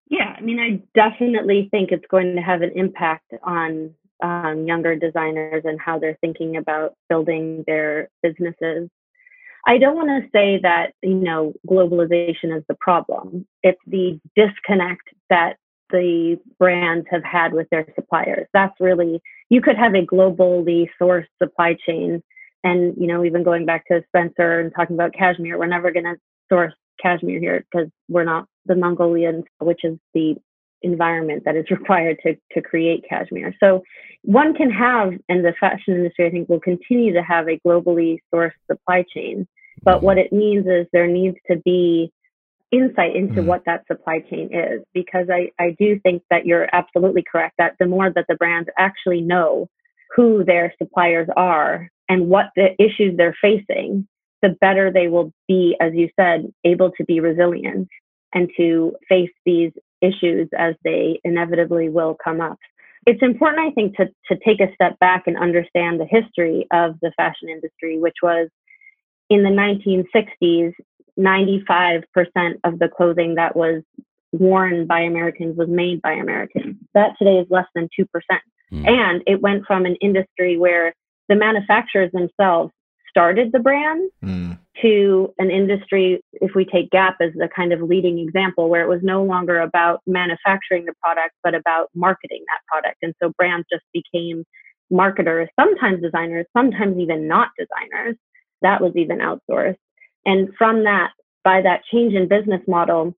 Yeah, 0.07 0.35
I 0.37 0.41
mean, 0.41 0.59
I 0.59 0.81
definitely 0.99 1.67
think 1.71 1.91
it's 1.91 2.05
going 2.09 2.35
to 2.35 2.41
have 2.41 2.61
an 2.61 2.71
impact 2.75 3.33
on 3.43 3.93
um, 4.23 4.65
younger 4.65 4.95
designers 4.95 5.63
and 5.65 5.79
how 5.79 5.99
they're 5.99 6.17
thinking 6.21 6.57
about 6.57 6.95
building 7.09 7.63
their 7.67 8.09
businesses. 8.23 8.89
I 9.65 9.77
don't 9.77 9.95
want 9.95 10.09
to 10.09 10.29
say 10.31 10.59
that, 10.61 10.93
you 11.01 11.15
know, 11.15 11.53
globalization 11.67 12.55
is 12.55 12.63
the 12.69 12.75
problem. 12.79 13.47
It's 13.63 13.79
the 13.87 14.19
disconnect 14.35 15.01
that 15.29 15.57
the 15.89 16.37
brands 16.59 17.07
have 17.09 17.23
had 17.23 17.53
with 17.53 17.67
their 17.69 17.87
suppliers. 17.95 18.47
That's 18.53 18.73
really, 18.79 19.21
you 19.49 19.61
could 19.61 19.77
have 19.77 19.93
a 19.95 20.05
globally 20.05 20.87
sourced 21.01 21.27
supply 21.41 21.77
chain. 21.87 22.21
And, 22.63 22.95
you 22.97 23.07
know, 23.07 23.23
even 23.23 23.43
going 23.43 23.65
back 23.65 23.85
to 23.87 24.03
Spencer 24.07 24.59
and 24.59 24.71
talking 24.75 24.95
about 24.95 25.13
cashmere, 25.13 25.57
we're 25.57 25.67
never 25.67 25.91
going 25.91 26.05
to 26.05 26.15
source 26.49 26.73
cashmere 27.01 27.39
here 27.39 27.65
because 27.71 27.89
we're 28.07 28.23
not 28.23 28.47
the 28.65 28.75
Mongolians, 28.75 29.45
which 29.59 29.81
is 29.83 29.97
the 30.13 30.35
environment 30.85 31.43
that 31.45 31.55
is 31.55 31.65
required 31.71 32.17
to, 32.23 32.35
to 32.53 32.61
create 32.61 33.05
cashmere. 33.09 33.53
So 33.59 33.83
one 34.21 34.53
can 34.53 34.71
have, 34.71 35.13
and 35.27 35.43
the 35.43 35.53
fashion 35.59 35.95
industry, 35.95 36.27
I 36.27 36.31
think, 36.31 36.47
will 36.47 36.59
continue 36.59 37.13
to 37.13 37.23
have 37.23 37.47
a 37.47 37.59
globally 37.65 38.19
sourced 38.33 38.51
supply 38.71 39.03
chain. 39.13 39.47
But 39.83 39.97
mm-hmm. 39.97 40.05
what 40.05 40.17
it 40.17 40.31
means 40.31 40.65
is 40.65 40.87
there 40.93 41.07
needs 41.07 41.37
to 41.51 41.57
be 41.65 42.11
insight 42.71 43.15
into 43.15 43.41
mm. 43.41 43.45
what 43.45 43.63
that 43.65 43.85
supply 43.87 44.19
chain 44.19 44.49
is 44.51 44.81
because 44.93 45.27
I, 45.31 45.51
I 45.59 45.75
do 45.79 45.99
think 45.99 46.23
that 46.29 46.45
you're 46.45 46.67
absolutely 46.73 47.23
correct 47.29 47.55
that 47.57 47.75
the 47.79 47.85
more 47.85 48.11
that 48.11 48.25
the 48.27 48.35
brands 48.35 48.69
actually 48.77 49.21
know 49.21 49.69
who 50.15 50.43
their 50.43 50.73
suppliers 50.81 51.27
are 51.37 51.89
and 52.09 52.27
what 52.27 52.47
the 52.55 52.69
issues 52.79 53.15
they're 53.17 53.37
facing, 53.41 54.07
the 54.41 54.49
better 54.61 54.91
they 54.91 55.07
will 55.07 55.31
be, 55.47 55.75
as 55.79 55.93
you 55.93 56.09
said, 56.19 56.51
able 56.63 56.91
to 56.91 57.03
be 57.05 57.19
resilient 57.19 57.87
and 58.33 58.49
to 58.57 58.95
face 59.07 59.31
these 59.45 59.71
issues 60.01 60.49
as 60.57 60.75
they 60.83 61.19
inevitably 61.23 61.89
will 61.89 62.15
come 62.23 62.41
up. 62.41 62.57
It's 63.05 63.21
important, 63.21 63.67
I 63.67 63.71
think, 63.71 63.97
to, 63.97 64.05
to 64.31 64.39
take 64.43 64.59
a 64.59 64.73
step 64.73 64.97
back 64.99 65.23
and 65.27 65.37
understand 65.37 65.99
the 65.99 66.07
history 66.09 66.65
of 66.73 66.95
the 67.01 67.11
fashion 67.15 67.49
industry, 67.49 67.99
which 67.99 68.15
was 68.23 68.49
in 69.29 69.43
the 69.43 69.49
1960s, 69.49 70.73
95% 71.19 72.03
of 72.63 72.79
the 72.79 72.89
clothing 72.89 73.35
that 73.35 73.55
was 73.55 73.83
worn 74.31 74.85
by 74.85 75.01
Americans 75.01 75.57
was 75.57 75.69
made 75.69 76.01
by 76.01 76.13
Americans. 76.13 76.75
That 76.93 77.11
today 77.17 77.37
is 77.37 77.47
less 77.49 77.67
than 77.75 77.89
2%. 77.97 78.05
Mm. 78.73 78.87
And 78.87 79.23
it 79.27 79.41
went 79.41 79.65
from 79.65 79.85
an 79.85 79.95
industry 80.01 80.57
where 80.57 80.93
the 81.29 81.35
manufacturers 81.35 82.11
themselves 82.11 82.71
started 83.09 83.51
the 83.51 83.59
brand 83.59 84.09
mm. 84.23 84.57
To 84.81 85.33
an 85.37 85.51
industry, 85.51 86.21
if 86.33 86.51
we 86.55 86.65
take 86.65 86.89
Gap 86.91 87.17
as 87.21 87.31
the 87.33 87.49
kind 87.55 87.73
of 87.73 87.81
leading 87.81 88.19
example, 88.19 88.69
where 88.69 88.83
it 88.83 88.89
was 88.89 89.01
no 89.03 89.23
longer 89.23 89.59
about 89.59 90.01
manufacturing 90.05 90.85
the 90.85 90.93
product, 91.01 91.33
but 91.43 91.55
about 91.55 91.89
marketing 91.95 92.43
that 92.47 92.61
product. 92.67 92.97
And 93.01 93.13
so 93.21 93.31
brands 93.37 93.65
just 93.71 93.85
became 93.93 94.43
marketers, 94.89 95.49
sometimes 95.59 96.01
designers, 96.01 96.45
sometimes 96.55 96.97
even 96.97 97.27
not 97.27 97.49
designers. 97.57 98.15
That 98.61 98.81
was 98.81 98.93
even 98.95 99.19
outsourced. 99.19 99.77
And 100.25 100.49
from 100.57 100.83
that, 100.83 101.11
by 101.43 101.61
that 101.61 101.81
change 101.91 102.13
in 102.13 102.27
business 102.27 102.61
model, 102.67 103.15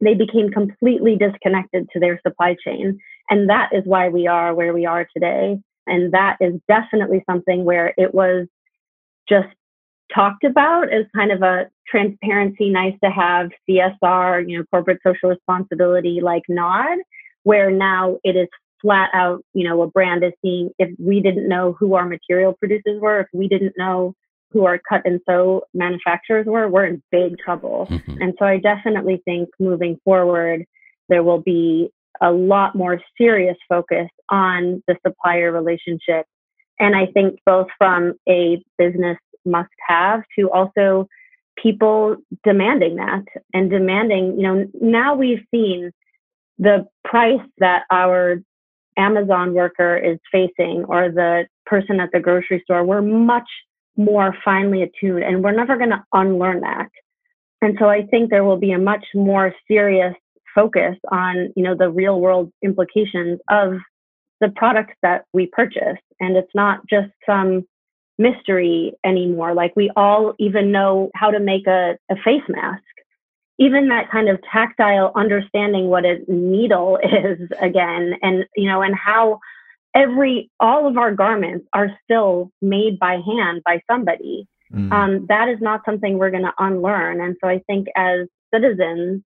they 0.00 0.14
became 0.14 0.50
completely 0.50 1.16
disconnected 1.16 1.88
to 1.92 2.00
their 2.00 2.20
supply 2.26 2.56
chain. 2.64 2.98
And 3.28 3.50
that 3.50 3.70
is 3.72 3.82
why 3.84 4.08
we 4.08 4.26
are 4.26 4.54
where 4.54 4.72
we 4.72 4.86
are 4.86 5.06
today. 5.14 5.60
And 5.86 6.12
that 6.12 6.36
is 6.40 6.54
definitely 6.68 7.22
something 7.28 7.64
where 7.64 7.92
it 7.96 8.14
was 8.14 8.46
just 9.28 9.48
talked 10.14 10.44
about 10.44 10.92
as 10.92 11.04
kind 11.14 11.32
of 11.32 11.42
a 11.42 11.70
transparency, 11.88 12.70
nice 12.70 12.94
to 13.02 13.10
have 13.10 13.50
CSR, 13.68 14.48
you 14.48 14.58
know, 14.58 14.64
corporate 14.70 15.00
social 15.04 15.30
responsibility 15.30 16.20
like 16.22 16.42
nod, 16.48 16.98
where 17.42 17.70
now 17.70 18.18
it 18.24 18.36
is 18.36 18.48
flat 18.80 19.10
out, 19.12 19.44
you 19.52 19.68
know, 19.68 19.82
a 19.82 19.88
brand 19.88 20.24
is 20.24 20.32
seeing 20.42 20.70
if 20.78 20.90
we 20.98 21.20
didn't 21.20 21.48
know 21.48 21.76
who 21.78 21.94
our 21.94 22.06
material 22.06 22.54
producers 22.54 23.00
were, 23.00 23.20
if 23.20 23.26
we 23.32 23.48
didn't 23.48 23.74
know 23.76 24.14
who 24.52 24.64
our 24.64 24.80
cut 24.88 25.02
and 25.04 25.20
sew 25.28 25.62
manufacturers 25.74 26.46
were, 26.46 26.68
we're 26.68 26.86
in 26.86 27.02
big 27.12 27.38
trouble. 27.38 27.86
Mm-hmm. 27.90 28.22
And 28.22 28.34
so 28.38 28.46
I 28.46 28.58
definitely 28.58 29.22
think 29.24 29.48
moving 29.60 29.98
forward, 30.04 30.64
there 31.08 31.22
will 31.22 31.40
be 31.40 31.90
a 32.20 32.30
lot 32.30 32.74
more 32.74 33.00
serious 33.16 33.56
focus 33.68 34.08
on 34.28 34.82
the 34.86 34.96
supplier 35.06 35.52
relationship. 35.52 36.26
And 36.78 36.96
I 36.96 37.06
think 37.06 37.38
both 37.46 37.68
from 37.78 38.14
a 38.28 38.62
business 38.78 39.18
must 39.44 39.70
have 39.86 40.22
to 40.38 40.50
also 40.50 41.06
people 41.56 42.16
demanding 42.44 42.96
that 42.96 43.24
and 43.52 43.70
demanding, 43.70 44.36
you 44.36 44.42
know, 44.42 44.66
now 44.80 45.14
we've 45.14 45.44
seen 45.52 45.90
the 46.58 46.86
price 47.04 47.40
that 47.58 47.84
our 47.90 48.42
Amazon 48.96 49.54
worker 49.54 49.96
is 49.96 50.18
facing 50.30 50.84
or 50.88 51.10
the 51.10 51.46
person 51.66 52.00
at 52.00 52.10
the 52.12 52.20
grocery 52.20 52.60
store, 52.64 52.84
we're 52.84 53.02
much 53.02 53.48
more 53.96 54.34
finely 54.44 54.82
attuned 54.82 55.22
and 55.22 55.42
we're 55.42 55.52
never 55.52 55.76
going 55.76 55.90
to 55.90 56.04
unlearn 56.12 56.60
that. 56.60 56.88
And 57.62 57.76
so 57.78 57.88
I 57.88 58.06
think 58.06 58.30
there 58.30 58.44
will 58.44 58.56
be 58.58 58.72
a 58.72 58.78
much 58.78 59.04
more 59.14 59.54
serious 59.68 60.14
focus 60.54 60.96
on, 61.10 61.52
you 61.56 61.62
know, 61.62 61.76
the 61.76 61.90
real 61.90 62.20
world 62.20 62.50
implications 62.62 63.38
of 63.48 63.74
the 64.40 64.48
products 64.56 64.94
that 65.02 65.24
we 65.32 65.46
purchase. 65.46 65.98
And 66.18 66.36
it's 66.36 66.54
not 66.54 66.80
just 66.88 67.10
some 67.26 67.66
mystery 68.20 68.92
anymore. 69.04 69.54
Like 69.54 69.74
we 69.74 69.90
all 69.96 70.34
even 70.38 70.70
know 70.70 71.10
how 71.14 71.30
to 71.30 71.40
make 71.40 71.66
a, 71.66 71.96
a 72.10 72.16
face 72.22 72.42
mask. 72.48 72.82
Even 73.58 73.88
that 73.88 74.10
kind 74.10 74.28
of 74.28 74.38
tactile 74.50 75.12
understanding 75.16 75.88
what 75.88 76.04
a 76.04 76.18
needle 76.28 76.98
is 77.02 77.48
again 77.60 78.14
and 78.22 78.44
you 78.56 78.68
know 78.68 78.82
and 78.82 78.94
how 78.94 79.40
every 79.94 80.50
all 80.60 80.86
of 80.86 80.96
our 80.96 81.14
garments 81.14 81.66
are 81.72 81.90
still 82.04 82.50
made 82.62 82.98
by 82.98 83.14
hand 83.26 83.62
by 83.64 83.80
somebody 83.90 84.46
mm. 84.72 84.92
um, 84.92 85.26
that 85.28 85.48
is 85.48 85.58
not 85.60 85.80
something 85.84 86.16
we're 86.16 86.30
going 86.30 86.44
to 86.44 86.54
unlearn 86.58 87.20
and 87.20 87.36
so 87.42 87.48
i 87.48 87.60
think 87.66 87.88
as 87.96 88.28
citizens 88.54 89.20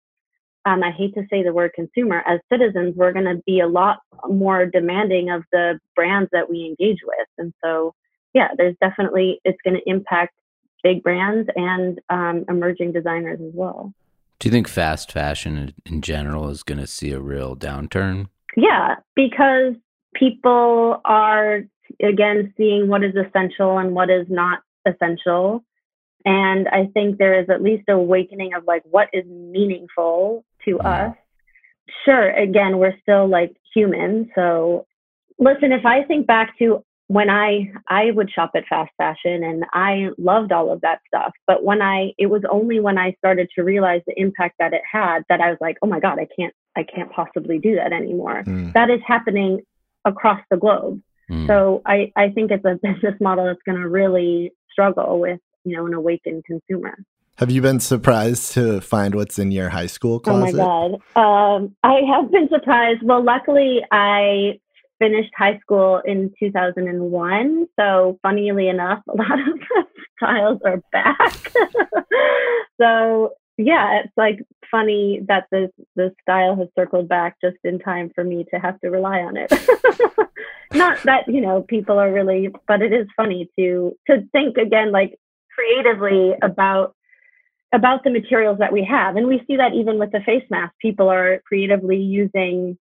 um, 0.64 0.82
i 0.82 0.90
hate 0.90 1.12
to 1.14 1.22
say 1.30 1.42
the 1.42 1.52
word 1.52 1.70
consumer 1.74 2.22
as 2.26 2.40
citizens 2.50 2.94
we're 2.96 3.12
going 3.12 3.26
to 3.26 3.42
be 3.46 3.60
a 3.60 3.68
lot 3.68 3.98
more 4.28 4.64
demanding 4.64 5.28
of 5.28 5.42
the 5.52 5.78
brands 5.94 6.30
that 6.32 6.48
we 6.48 6.64
engage 6.64 7.00
with 7.04 7.28
and 7.36 7.52
so 7.62 7.94
yeah 8.34 8.48
there's 8.56 8.76
definitely 8.80 9.40
it's 9.44 9.58
going 9.64 9.74
to 9.74 9.88
impact 9.88 10.34
big 10.82 11.02
brands 11.02 11.48
and 11.56 11.98
um, 12.10 12.44
emerging 12.48 12.92
designers 12.92 13.40
as 13.40 13.52
well. 13.54 13.92
Do 14.38 14.48
you 14.48 14.52
think 14.52 14.68
fast 14.68 15.10
fashion 15.10 15.72
in 15.86 16.02
general 16.02 16.50
is 16.50 16.62
going 16.62 16.78
to 16.78 16.86
see 16.86 17.10
a 17.12 17.20
real 17.20 17.56
downturn? 17.56 18.28
Yeah 18.56 18.96
because 19.16 19.74
people 20.14 21.00
are 21.04 21.62
again 22.02 22.52
seeing 22.56 22.88
what 22.88 23.02
is 23.02 23.14
essential 23.16 23.78
and 23.78 23.94
what 23.94 24.10
is 24.10 24.26
not 24.28 24.60
essential. 24.86 25.64
And 26.26 26.68
i 26.68 26.86
think 26.92 27.18
there 27.18 27.40
is 27.40 27.48
at 27.50 27.62
least 27.62 27.88
awakening 27.88 28.54
of 28.54 28.64
like 28.66 28.82
what 28.90 29.08
is 29.12 29.24
meaningful 29.26 30.44
to 30.64 30.76
mm-hmm. 30.76 30.86
us. 30.86 31.16
Sure 32.04 32.30
again 32.30 32.78
we're 32.78 32.98
still 33.02 33.26
like 33.28 33.56
human 33.74 34.30
so 34.34 34.86
listen 35.38 35.72
if 35.72 35.84
i 35.84 36.02
think 36.04 36.26
back 36.26 36.56
to 36.58 36.84
when 37.08 37.28
i 37.28 37.70
i 37.88 38.10
would 38.10 38.30
shop 38.30 38.50
at 38.54 38.64
fast 38.66 38.90
fashion 38.96 39.44
and 39.44 39.64
i 39.72 40.08
loved 40.16 40.52
all 40.52 40.72
of 40.72 40.80
that 40.80 41.00
stuff 41.06 41.32
but 41.46 41.62
when 41.62 41.82
i 41.82 42.12
it 42.18 42.26
was 42.26 42.42
only 42.50 42.80
when 42.80 42.96
i 42.98 43.12
started 43.18 43.48
to 43.54 43.62
realize 43.62 44.00
the 44.06 44.18
impact 44.18 44.54
that 44.58 44.72
it 44.72 44.82
had 44.90 45.22
that 45.28 45.40
i 45.40 45.50
was 45.50 45.58
like 45.60 45.76
oh 45.82 45.86
my 45.86 46.00
god 46.00 46.18
i 46.18 46.26
can't 46.38 46.54
i 46.76 46.82
can't 46.82 47.12
possibly 47.12 47.58
do 47.58 47.74
that 47.76 47.92
anymore 47.92 48.42
mm. 48.46 48.72
that 48.72 48.88
is 48.88 49.00
happening 49.06 49.60
across 50.04 50.40
the 50.50 50.56
globe. 50.56 51.00
Mm. 51.30 51.46
So 51.46 51.82
I, 51.86 52.12
I 52.16 52.28
think 52.30 52.50
it's 52.50 52.64
a 52.64 52.74
business 52.82 53.14
model 53.20 53.46
that's 53.46 53.62
going 53.66 53.80
to 53.80 53.88
really 53.88 54.52
struggle 54.70 55.20
with, 55.20 55.40
you 55.64 55.76
know, 55.76 55.86
an 55.86 55.94
awakened 55.94 56.44
consumer. 56.44 56.96
Have 57.38 57.50
you 57.50 57.60
been 57.60 57.80
surprised 57.80 58.52
to 58.52 58.80
find 58.80 59.14
what's 59.14 59.40
in 59.40 59.50
your 59.50 59.70
high 59.70 59.86
school 59.86 60.20
closet? 60.20 60.56
Oh 60.60 60.90
my 60.90 60.98
God. 61.16 61.56
Um, 61.56 61.76
I 61.82 62.00
have 62.08 62.30
been 62.30 62.48
surprised. 62.48 63.02
Well, 63.02 63.24
luckily, 63.24 63.80
I 63.90 64.60
finished 65.04 65.32
high 65.36 65.58
school 65.58 66.00
in 66.04 66.32
2001. 66.40 67.66
So, 67.78 68.18
funnily 68.22 68.68
enough, 68.68 69.02
a 69.08 69.16
lot 69.16 69.38
of 69.38 69.86
styles 70.16 70.60
are 70.64 70.80
back. 70.92 71.52
so, 72.80 73.34
yeah, 73.58 74.00
it's 74.02 74.12
like 74.16 74.40
funny 74.70 75.20
that 75.28 75.44
the 75.52 75.70
the 75.94 76.12
style 76.22 76.56
has 76.56 76.68
circled 76.76 77.08
back 77.08 77.36
just 77.42 77.56
in 77.64 77.78
time 77.78 78.10
for 78.14 78.24
me 78.24 78.44
to 78.52 78.58
have 78.58 78.80
to 78.80 78.88
rely 78.88 79.20
on 79.20 79.36
it. 79.36 79.52
Not 80.72 81.02
that 81.04 81.28
you 81.28 81.40
know 81.40 81.62
people 81.62 81.98
are 81.98 82.12
really, 82.12 82.48
but 82.66 82.82
it 82.82 82.92
is 82.92 83.06
funny 83.16 83.48
to 83.58 83.96
to 84.08 84.26
think 84.32 84.56
again 84.56 84.90
like 84.90 85.18
creatively 85.54 86.32
about 86.42 86.96
about 87.72 88.04
the 88.04 88.10
materials 88.10 88.58
that 88.58 88.72
we 88.72 88.84
have, 88.84 89.16
and 89.16 89.26
we 89.28 89.42
see 89.46 89.56
that 89.56 89.74
even 89.74 89.98
with 89.98 90.10
the 90.12 90.20
face 90.20 90.44
mask, 90.50 90.72
people 90.80 91.08
are 91.08 91.40
creatively 91.46 91.98
using 91.98 92.76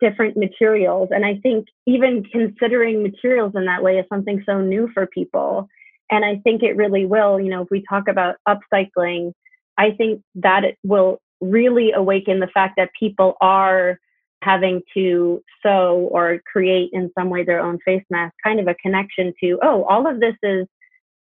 different 0.00 0.36
materials, 0.36 1.08
and 1.12 1.24
I 1.24 1.36
think 1.42 1.66
even 1.86 2.24
considering 2.24 3.02
materials 3.02 3.52
in 3.54 3.66
that 3.66 3.82
way 3.82 3.98
is 3.98 4.06
something 4.08 4.42
so 4.46 4.60
new 4.60 4.88
for 4.94 5.06
people, 5.06 5.68
and 6.10 6.24
I 6.24 6.36
think 6.44 6.62
it 6.62 6.76
really 6.76 7.06
will. 7.06 7.40
You 7.40 7.50
know, 7.50 7.62
if 7.62 7.68
we 7.70 7.84
talk 7.88 8.08
about 8.08 8.36
upcycling 8.48 9.32
I 9.80 9.92
think 9.92 10.22
that 10.36 10.64
it 10.64 10.78
will 10.84 11.22
really 11.40 11.92
awaken 11.92 12.38
the 12.38 12.48
fact 12.48 12.74
that 12.76 12.90
people 12.98 13.34
are 13.40 13.98
having 14.42 14.82
to 14.92 15.42
sew 15.62 16.08
or 16.12 16.40
create 16.50 16.90
in 16.92 17.10
some 17.18 17.30
way 17.30 17.44
their 17.44 17.60
own 17.60 17.78
face 17.84 18.04
mask, 18.10 18.34
kind 18.44 18.60
of 18.60 18.68
a 18.68 18.74
connection 18.74 19.32
to, 19.42 19.58
oh, 19.62 19.84
all 19.84 20.06
of 20.06 20.20
this 20.20 20.36
is 20.42 20.66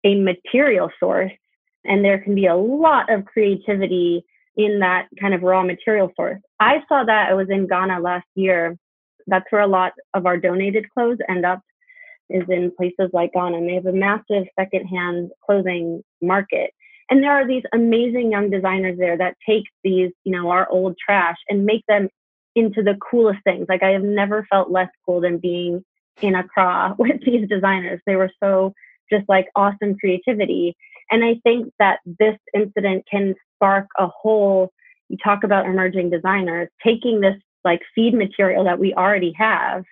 a 0.03 0.15
material 0.15 0.89
source. 0.99 1.31
And 1.85 2.03
there 2.03 2.19
can 2.19 2.35
be 2.35 2.45
a 2.45 2.55
lot 2.55 3.09
of 3.09 3.23
creativity 3.25 4.25
in 4.55 4.79
that 4.79 5.07
kind 5.19 5.33
of 5.33 5.41
raw 5.41 5.63
material 5.63 6.11
source. 6.15 6.39
I 6.59 6.83
saw 6.87 7.03
that 7.03 7.29
I 7.29 7.33
was 7.33 7.49
in 7.49 7.67
Ghana 7.67 7.99
last 7.99 8.27
year. 8.35 8.77
That's 9.27 9.45
where 9.49 9.61
a 9.61 9.67
lot 9.67 9.93
of 10.13 10.25
our 10.25 10.37
donated 10.37 10.85
clothes 10.93 11.17
end 11.29 11.45
up 11.45 11.61
is 12.29 12.43
in 12.49 12.71
places 12.75 13.09
like 13.13 13.33
Ghana. 13.33 13.57
And 13.57 13.67
they 13.69 13.75
have 13.75 13.85
a 13.85 13.93
massive 13.93 14.45
secondhand 14.59 15.31
clothing 15.45 16.03
market. 16.21 16.71
And 17.09 17.23
there 17.23 17.31
are 17.31 17.47
these 17.47 17.63
amazing 17.73 18.31
young 18.31 18.49
designers 18.49 18.97
there 18.97 19.17
that 19.17 19.35
take 19.47 19.65
these, 19.83 20.11
you 20.23 20.31
know, 20.31 20.49
our 20.49 20.69
old 20.69 20.95
trash 21.03 21.37
and 21.49 21.65
make 21.65 21.83
them 21.87 22.09
into 22.55 22.83
the 22.83 22.95
coolest 22.95 23.39
things. 23.43 23.65
Like 23.67 23.83
I 23.83 23.89
have 23.89 24.03
never 24.03 24.45
felt 24.49 24.71
less 24.71 24.89
cool 25.05 25.21
than 25.21 25.37
being 25.37 25.83
in 26.21 26.35
Accra 26.35 26.95
with 26.99 27.23
these 27.25 27.47
designers. 27.47 28.01
They 28.05 28.15
were 28.15 28.31
so 28.41 28.73
just 29.11 29.27
like 29.27 29.47
awesome 29.55 29.97
creativity. 29.99 30.75
And 31.11 31.23
I 31.23 31.35
think 31.43 31.71
that 31.79 31.99
this 32.05 32.37
incident 32.53 33.05
can 33.09 33.35
spark 33.55 33.87
a 33.97 34.07
whole, 34.07 34.71
you 35.09 35.17
talk 35.23 35.43
about 35.43 35.65
emerging 35.65 36.09
designers, 36.09 36.69
taking 36.83 37.21
this 37.21 37.35
like 37.63 37.81
feed 37.95 38.13
material 38.13 38.63
that 38.65 38.79
we 38.79 38.93
already 38.93 39.33
have 39.37 39.83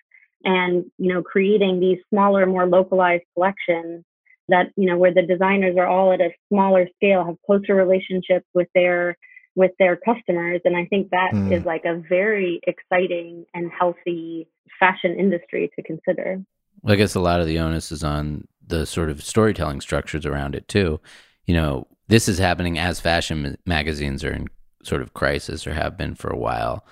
and, 0.43 0.85
you 0.97 1.13
know, 1.13 1.21
creating 1.21 1.79
these 1.79 1.99
smaller, 2.09 2.45
more 2.45 2.65
localized 2.65 3.23
collections 3.33 4.03
that 4.51 4.67
you 4.75 4.85
know 4.85 4.97
where 4.97 5.13
the 5.13 5.23
designers 5.23 5.75
are 5.77 5.87
all 5.87 6.13
at 6.13 6.21
a 6.21 6.29
smaller 6.49 6.87
scale 6.95 7.25
have 7.25 7.37
closer 7.45 7.73
relationships 7.73 8.45
with 8.53 8.67
their 8.75 9.17
with 9.55 9.71
their 9.79 9.95
customers 9.95 10.61
and 10.65 10.75
i 10.77 10.85
think 10.85 11.09
that 11.09 11.31
mm. 11.33 11.51
is 11.51 11.65
like 11.65 11.83
a 11.85 12.01
very 12.07 12.59
exciting 12.67 13.45
and 13.53 13.71
healthy 13.71 14.47
fashion 14.79 15.15
industry 15.17 15.71
to 15.75 15.83
consider 15.83 16.41
i 16.85 16.95
guess 16.95 17.15
a 17.15 17.19
lot 17.19 17.39
of 17.39 17.47
the 17.47 17.57
onus 17.57 17.91
is 17.91 18.03
on 18.03 18.45
the 18.71 18.85
sort 18.85 19.09
of 19.09 19.23
storytelling 19.23 19.81
structures 19.81 20.25
around 20.25 20.55
it 20.55 20.67
too 20.67 20.99
you 21.45 21.53
know 21.53 21.87
this 22.07 22.27
is 22.27 22.39
happening 22.39 22.77
as 22.77 22.99
fashion 22.99 23.57
magazines 23.65 24.23
are 24.23 24.33
in 24.33 24.47
sort 24.83 25.01
of 25.01 25.13
crisis 25.13 25.67
or 25.67 25.73
have 25.73 25.97
been 25.97 26.15
for 26.15 26.29
a 26.29 26.37
while 26.37 26.85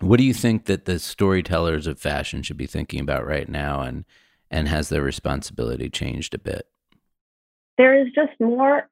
what 0.00 0.18
do 0.18 0.24
you 0.24 0.34
think 0.34 0.64
that 0.64 0.84
the 0.86 0.98
storytellers 0.98 1.86
of 1.86 1.98
fashion 1.98 2.42
should 2.42 2.56
be 2.56 2.66
thinking 2.66 3.00
about 3.00 3.26
right 3.26 3.48
now 3.48 3.82
and 3.82 4.04
and 4.50 4.68
has 4.68 4.88
their 4.88 5.02
responsibility 5.02 5.90
changed 5.90 6.34
a 6.34 6.38
bit 6.38 6.66
there 7.76 8.00
is 8.00 8.08
just 8.14 8.32
more 8.40 8.88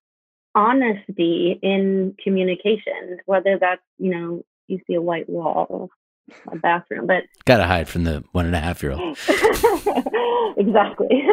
honesty 0.55 1.59
in 1.63 2.15
communication, 2.23 3.19
whether 3.27 3.59
that's, 3.59 3.83
you 3.99 4.11
know, 4.11 4.45
you 4.69 4.79
see 4.87 4.95
a 4.95 5.03
white 5.03 5.29
wall, 5.29 5.91
a 6.51 6.57
bathroom, 6.57 7.07
but 7.07 7.25
gotta 7.45 7.65
hide 7.65 7.89
from 7.89 8.05
the 8.05 8.25
one 8.33 8.47
and 8.47 8.55
a 8.55 8.61
half 8.61 8.83
year 8.83 8.93
old. 8.93 9.19
exactly. 10.57 11.09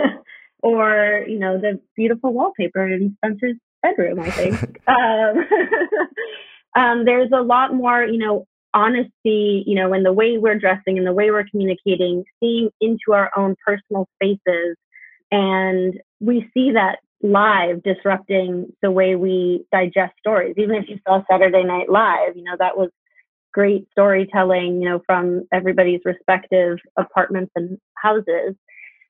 or 0.61 1.25
you 1.27 1.39
know 1.39 1.59
the 1.59 1.79
beautiful 1.95 2.33
wallpaper 2.33 2.87
in 2.87 3.15
Spencer's 3.17 3.57
bedroom. 3.81 4.19
I 4.19 4.31
think 4.31 4.81
um, 4.87 5.47
um, 6.75 7.05
there's 7.05 7.31
a 7.33 7.41
lot 7.41 7.73
more, 7.73 8.03
you 8.03 8.17
know, 8.17 8.45
honesty, 8.73 9.63
you 9.65 9.75
know, 9.75 9.93
in 9.93 10.03
the 10.03 10.13
way 10.13 10.37
we're 10.37 10.59
dressing 10.59 10.97
and 10.97 11.05
the 11.05 11.13
way 11.13 11.31
we're 11.31 11.47
communicating, 11.49 12.23
seeing 12.39 12.69
into 12.79 13.13
our 13.13 13.31
own 13.35 13.55
personal 13.65 14.07
spaces, 14.15 14.77
and 15.31 15.99
we 16.19 16.49
see 16.53 16.71
that 16.71 16.99
live 17.23 17.83
disrupting 17.83 18.67
the 18.81 18.91
way 18.91 19.15
we 19.15 19.65
digest 19.71 20.13
stories. 20.19 20.55
Even 20.57 20.75
if 20.75 20.89
you 20.89 20.97
saw 21.07 21.21
Saturday 21.29 21.63
Night 21.63 21.89
Live, 21.89 22.35
you 22.35 22.43
know, 22.43 22.55
that 22.59 22.77
was 22.77 22.89
great 23.53 23.85
storytelling, 23.91 24.81
you 24.81 24.89
know, 24.89 25.01
from 25.05 25.43
everybody's 25.51 26.01
respective 26.05 26.79
apartments 26.97 27.51
and 27.55 27.77
houses. 27.95 28.55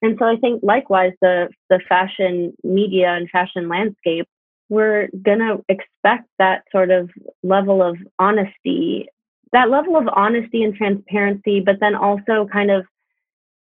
And 0.02 0.16
so 0.20 0.26
I 0.26 0.36
think 0.38 0.62
likewise 0.64 1.14
the 1.22 1.50
the 1.70 1.80
fashion 1.88 2.54
media 2.64 3.10
and 3.14 3.30
fashion 3.30 3.70
landscape, 3.70 4.28
we're 4.70 5.10
gonna 5.22 5.58
expect 5.70 6.28
that 6.40 6.64
sort 6.72 6.92
of 6.92 7.10
level 7.44 7.84
of 7.84 7.98
honesty, 8.18 9.08
that 9.54 9.70
level 9.70 9.96
of 9.98 10.08
honesty 10.14 10.64
and 10.64 10.76
transparency, 10.76 11.60
but 11.60 11.80
then 11.80 11.96
also 11.96 12.48
kind 12.52 12.72
of 12.72 12.86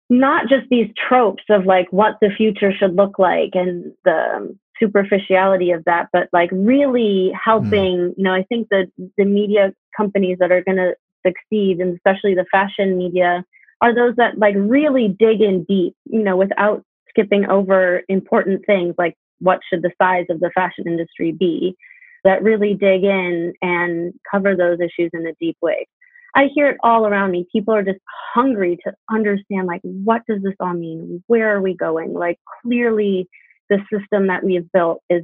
not 0.10 0.48
just 0.48 0.68
these 0.70 0.90
tropes 1.08 1.44
of 1.50 1.66
like 1.66 1.88
what 1.92 2.18
the 2.22 2.30
future 2.36 2.72
should 2.74 2.96
look 2.96 3.20
like 3.20 3.52
and 3.54 3.92
the 4.06 4.56
superficiality 4.80 5.72
of 5.72 5.84
that, 5.86 6.08
but 6.12 6.30
like 6.34 6.50
really 6.52 7.32
helping, 7.44 7.98
mm. 7.98 8.14
you 8.18 8.24
know, 8.24 8.34
I 8.34 8.44
think 8.44 8.70
that 8.70 8.88
the 9.18 9.26
media 9.26 9.74
companies 9.96 10.38
that 10.40 10.52
are 10.52 10.64
going 10.64 10.78
to 10.78 10.96
succeed, 11.26 11.80
and 11.80 11.96
especially 11.96 12.34
the 12.34 12.46
fashion 12.52 12.98
media, 12.98 13.44
are 13.82 13.96
those 13.96 14.16
that 14.18 14.38
like 14.38 14.56
really 14.58 15.08
dig 15.08 15.42
in 15.42 15.64
deep, 15.64 15.96
you 16.06 16.24
know, 16.24 16.38
without 16.38 16.84
skipping 17.10 17.46
over 17.50 18.02
important 18.10 18.66
things 18.66 18.96
like 18.98 19.16
what 19.40 19.60
should 19.70 19.82
the 19.82 19.92
size 20.02 20.26
of 20.30 20.40
the 20.40 20.52
fashion 20.54 20.86
industry 20.86 21.32
be, 21.32 21.76
that 22.24 22.44
really 22.44 22.74
dig 22.74 23.04
in 23.04 23.54
and 23.62 24.14
cover 24.30 24.56
those 24.56 24.80
issues 24.80 25.10
in 25.14 25.26
a 25.26 25.34
deep 25.40 25.58
way. 25.62 25.88
I 26.36 26.50
hear 26.54 26.70
it 26.70 26.78
all 26.84 27.08
around 27.08 27.32
me. 27.32 27.48
People 27.52 27.74
are 27.74 27.84
just 27.84 28.00
hungry 28.34 28.78
to 28.86 28.94
understand, 29.10 29.66
like, 29.66 29.82
what 29.82 30.22
does 30.28 30.42
this 30.44 30.54
all 30.60 30.74
mean? 30.74 31.24
Where 31.28 31.56
are 31.56 31.62
we 31.62 31.74
going? 31.74 32.14
Like, 32.14 32.38
clearly, 32.62 33.28
the 33.70 33.80
system 33.92 34.28
that 34.28 34.44
we 34.44 34.56
have 34.56 34.72
built 34.72 35.02
is 35.10 35.24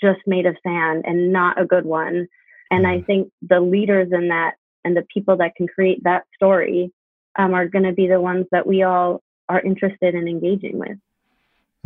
just 0.00 0.20
made 0.26 0.46
of 0.46 0.56
sand 0.62 1.04
and 1.06 1.32
not 1.32 1.60
a 1.60 1.66
good 1.66 1.84
one. 1.84 2.28
And 2.70 2.86
I 2.86 2.96
mm-hmm. 2.96 3.06
think 3.06 3.32
the 3.42 3.60
leaders 3.60 4.08
in 4.12 4.28
that 4.28 4.52
and 4.84 4.96
the 4.96 5.06
people 5.12 5.36
that 5.36 5.54
can 5.56 5.68
create 5.68 6.02
that 6.04 6.24
story 6.34 6.90
um, 7.36 7.54
are 7.54 7.68
going 7.68 7.84
to 7.84 7.92
be 7.92 8.06
the 8.06 8.20
ones 8.20 8.46
that 8.52 8.66
we 8.66 8.82
all 8.82 9.22
are 9.48 9.60
interested 9.60 10.14
in 10.14 10.28
engaging 10.28 10.78
with. 10.78 10.98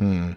Mm. 0.00 0.36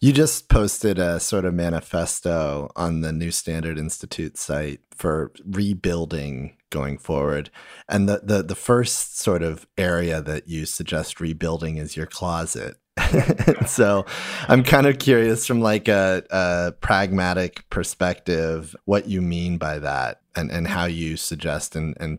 You 0.00 0.12
just 0.12 0.48
posted 0.48 0.98
a 0.98 1.20
sort 1.20 1.44
of 1.44 1.54
manifesto 1.54 2.70
on 2.76 3.00
the 3.00 3.12
New 3.12 3.30
Standard 3.30 3.78
Institute 3.78 4.36
site 4.36 4.80
for 4.94 5.32
rebuilding 5.44 6.56
going 6.70 6.98
forward. 6.98 7.50
And 7.88 8.08
the, 8.08 8.20
the, 8.22 8.42
the 8.42 8.54
first 8.54 9.18
sort 9.18 9.42
of 9.42 9.66
area 9.76 10.20
that 10.22 10.48
you 10.48 10.66
suggest 10.66 11.20
rebuilding 11.20 11.76
is 11.76 11.96
your 11.96 12.06
closet. 12.06 12.76
so 13.66 14.04
I'm 14.48 14.64
kind 14.64 14.86
of 14.86 14.98
curious 14.98 15.46
from 15.46 15.60
like 15.60 15.88
a, 15.88 16.24
a, 16.30 16.72
pragmatic 16.80 17.68
perspective 17.70 18.74
what 18.86 19.08
you 19.08 19.22
mean 19.22 19.56
by 19.56 19.78
that 19.78 20.20
and, 20.34 20.50
and 20.50 20.66
how 20.66 20.86
you 20.86 21.16
suggest 21.16 21.76
and, 21.76 21.96
and 22.00 22.18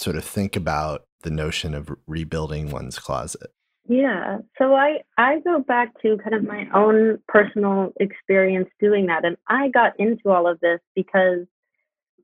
sort 0.00 0.16
of 0.16 0.24
think 0.24 0.56
about 0.56 1.04
the 1.22 1.30
notion 1.30 1.74
of 1.74 1.90
rebuilding 2.06 2.70
one's 2.70 2.98
closet. 2.98 3.52
Yeah. 3.88 4.38
So 4.58 4.74
I 4.74 5.00
I 5.18 5.40
go 5.40 5.60
back 5.60 6.00
to 6.02 6.16
kind 6.18 6.34
of 6.34 6.44
my 6.44 6.68
own 6.74 7.18
personal 7.28 7.92
experience 7.98 8.68
doing 8.80 9.06
that 9.06 9.24
and 9.24 9.36
I 9.48 9.68
got 9.68 9.98
into 9.98 10.30
all 10.30 10.48
of 10.48 10.60
this 10.60 10.80
because 10.94 11.46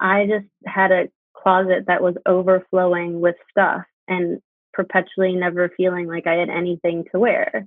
I 0.00 0.26
just 0.26 0.46
had 0.64 0.92
a 0.92 1.08
closet 1.34 1.84
that 1.86 2.02
was 2.02 2.14
overflowing 2.26 3.20
with 3.20 3.36
stuff 3.50 3.82
and 4.06 4.40
perpetually 4.72 5.34
never 5.34 5.70
feeling 5.76 6.06
like 6.06 6.26
I 6.26 6.34
had 6.34 6.50
anything 6.50 7.04
to 7.12 7.18
wear. 7.18 7.66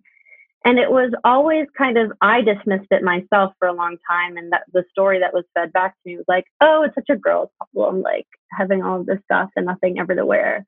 And 0.66 0.78
it 0.78 0.92
was 0.92 1.12
always 1.24 1.68
kind 1.78 1.98
of, 1.98 2.12
I 2.22 2.42
dismissed 2.42 2.92
it 2.92 3.02
myself 3.02 3.54
for 3.60 3.68
a 3.68 3.74
long 3.74 3.98
time. 4.10 4.36
And 4.38 4.52
that 4.52 4.64
the 4.74 4.84
story 4.92 5.20
that 5.20 5.34
was 5.34 5.46
fed 5.54 5.72
back 5.72 5.94
to 5.94 6.00
me 6.06 6.18
was 6.18 6.26
like, 6.28 6.46
oh, 6.62 6.84
it's 6.84 6.96
such 6.96 7.10
a 7.10 7.18
girl's 7.18 7.50
problem, 7.58 8.02
like 8.02 8.28
having 8.52 8.84
all 8.84 9.00
of 9.00 9.06
this 9.06 9.20
stuff 9.24 9.50
and 9.56 9.66
nothing 9.66 10.00
ever 10.00 10.16
to 10.16 10.26
wear. 10.26 10.66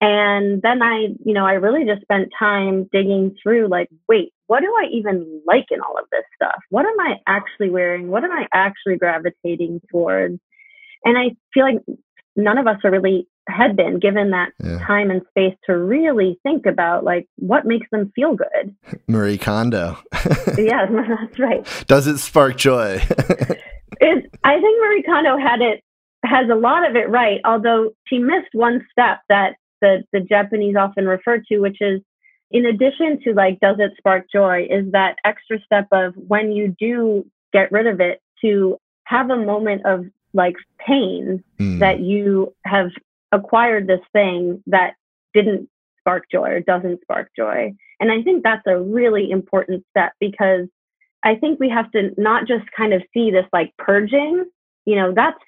And 0.00 0.60
then 0.62 0.82
I, 0.82 1.08
you 1.24 1.32
know, 1.32 1.46
I 1.46 1.54
really 1.54 1.84
just 1.84 2.02
spent 2.02 2.32
time 2.38 2.88
digging 2.92 3.34
through 3.42 3.68
like, 3.68 3.88
wait, 4.08 4.32
what 4.46 4.60
do 4.60 4.74
I 4.74 4.88
even 4.92 5.42
like 5.46 5.66
in 5.70 5.80
all 5.80 5.98
of 5.98 6.04
this 6.12 6.24
stuff? 6.34 6.60
What 6.70 6.86
am 6.86 6.98
I 7.00 7.16
actually 7.26 7.70
wearing? 7.70 8.08
What 8.08 8.24
am 8.24 8.32
I 8.32 8.46
actually 8.52 8.96
gravitating 8.96 9.80
towards? 9.90 10.38
And 11.04 11.16
I 11.16 11.36
feel 11.54 11.64
like 11.64 11.82
none 12.36 12.58
of 12.58 12.66
us 12.66 12.78
are 12.84 12.90
really 12.90 13.26
had 13.48 13.76
been 13.76 13.98
given 13.98 14.30
that 14.30 14.50
yeah. 14.62 14.78
time 14.86 15.10
and 15.10 15.22
space 15.30 15.56
to 15.64 15.76
really 15.76 16.38
think 16.42 16.66
about 16.66 17.04
like 17.04 17.28
what 17.36 17.64
makes 17.64 17.86
them 17.90 18.12
feel 18.14 18.34
good. 18.34 18.74
Marie 19.08 19.38
Kondo. 19.38 19.98
yeah, 20.58 20.86
that's 21.08 21.38
right. 21.38 21.84
Does 21.86 22.06
it 22.06 22.18
spark 22.18 22.56
joy? 22.56 23.02
it, 24.00 24.30
I 24.44 24.60
think 24.60 24.80
Marie 24.80 25.02
Kondo 25.02 25.38
had 25.38 25.60
it 25.60 25.82
has 26.24 26.50
a 26.50 26.56
lot 26.56 26.88
of 26.88 26.96
it 26.96 27.08
right, 27.08 27.40
although 27.44 27.92
she 28.06 28.18
missed 28.18 28.52
one 28.52 28.84
step 28.90 29.20
that 29.28 29.56
the 29.80 30.02
the 30.12 30.20
Japanese 30.20 30.76
often 30.76 31.06
refer 31.06 31.40
to, 31.48 31.58
which 31.58 31.80
is 31.80 32.00
in 32.50 32.66
addition 32.66 33.20
to 33.24 33.32
like 33.32 33.60
does 33.60 33.76
it 33.78 33.92
spark 33.96 34.26
joy, 34.32 34.66
is 34.68 34.90
that 34.92 35.16
extra 35.24 35.58
step 35.64 35.86
of 35.92 36.14
when 36.16 36.52
you 36.52 36.74
do 36.78 37.24
get 37.52 37.70
rid 37.70 37.86
of 37.86 38.00
it 38.00 38.20
to 38.40 38.76
have 39.04 39.30
a 39.30 39.36
moment 39.36 39.82
of 39.86 40.04
like 40.36 40.54
pain 40.78 41.42
mm. 41.58 41.78
that 41.80 42.00
you 42.00 42.54
have 42.64 42.90
acquired 43.32 43.86
this 43.86 44.00
thing 44.12 44.62
that 44.66 44.94
didn't 45.34 45.68
spark 45.98 46.24
joy 46.30 46.50
or 46.50 46.60
doesn't 46.60 47.00
spark 47.02 47.30
joy. 47.36 47.72
And 47.98 48.12
I 48.12 48.22
think 48.22 48.42
that's 48.42 48.66
a 48.66 48.80
really 48.80 49.30
important 49.30 49.84
step 49.90 50.12
because 50.20 50.68
I 51.22 51.34
think 51.34 51.58
we 51.58 51.68
have 51.70 51.90
to 51.92 52.10
not 52.16 52.46
just 52.46 52.64
kind 52.76 52.92
of 52.92 53.02
see 53.12 53.30
this 53.30 53.46
like 53.52 53.72
purging, 53.78 54.44
you 54.84 54.96
know, 54.96 55.12
that's 55.14 55.38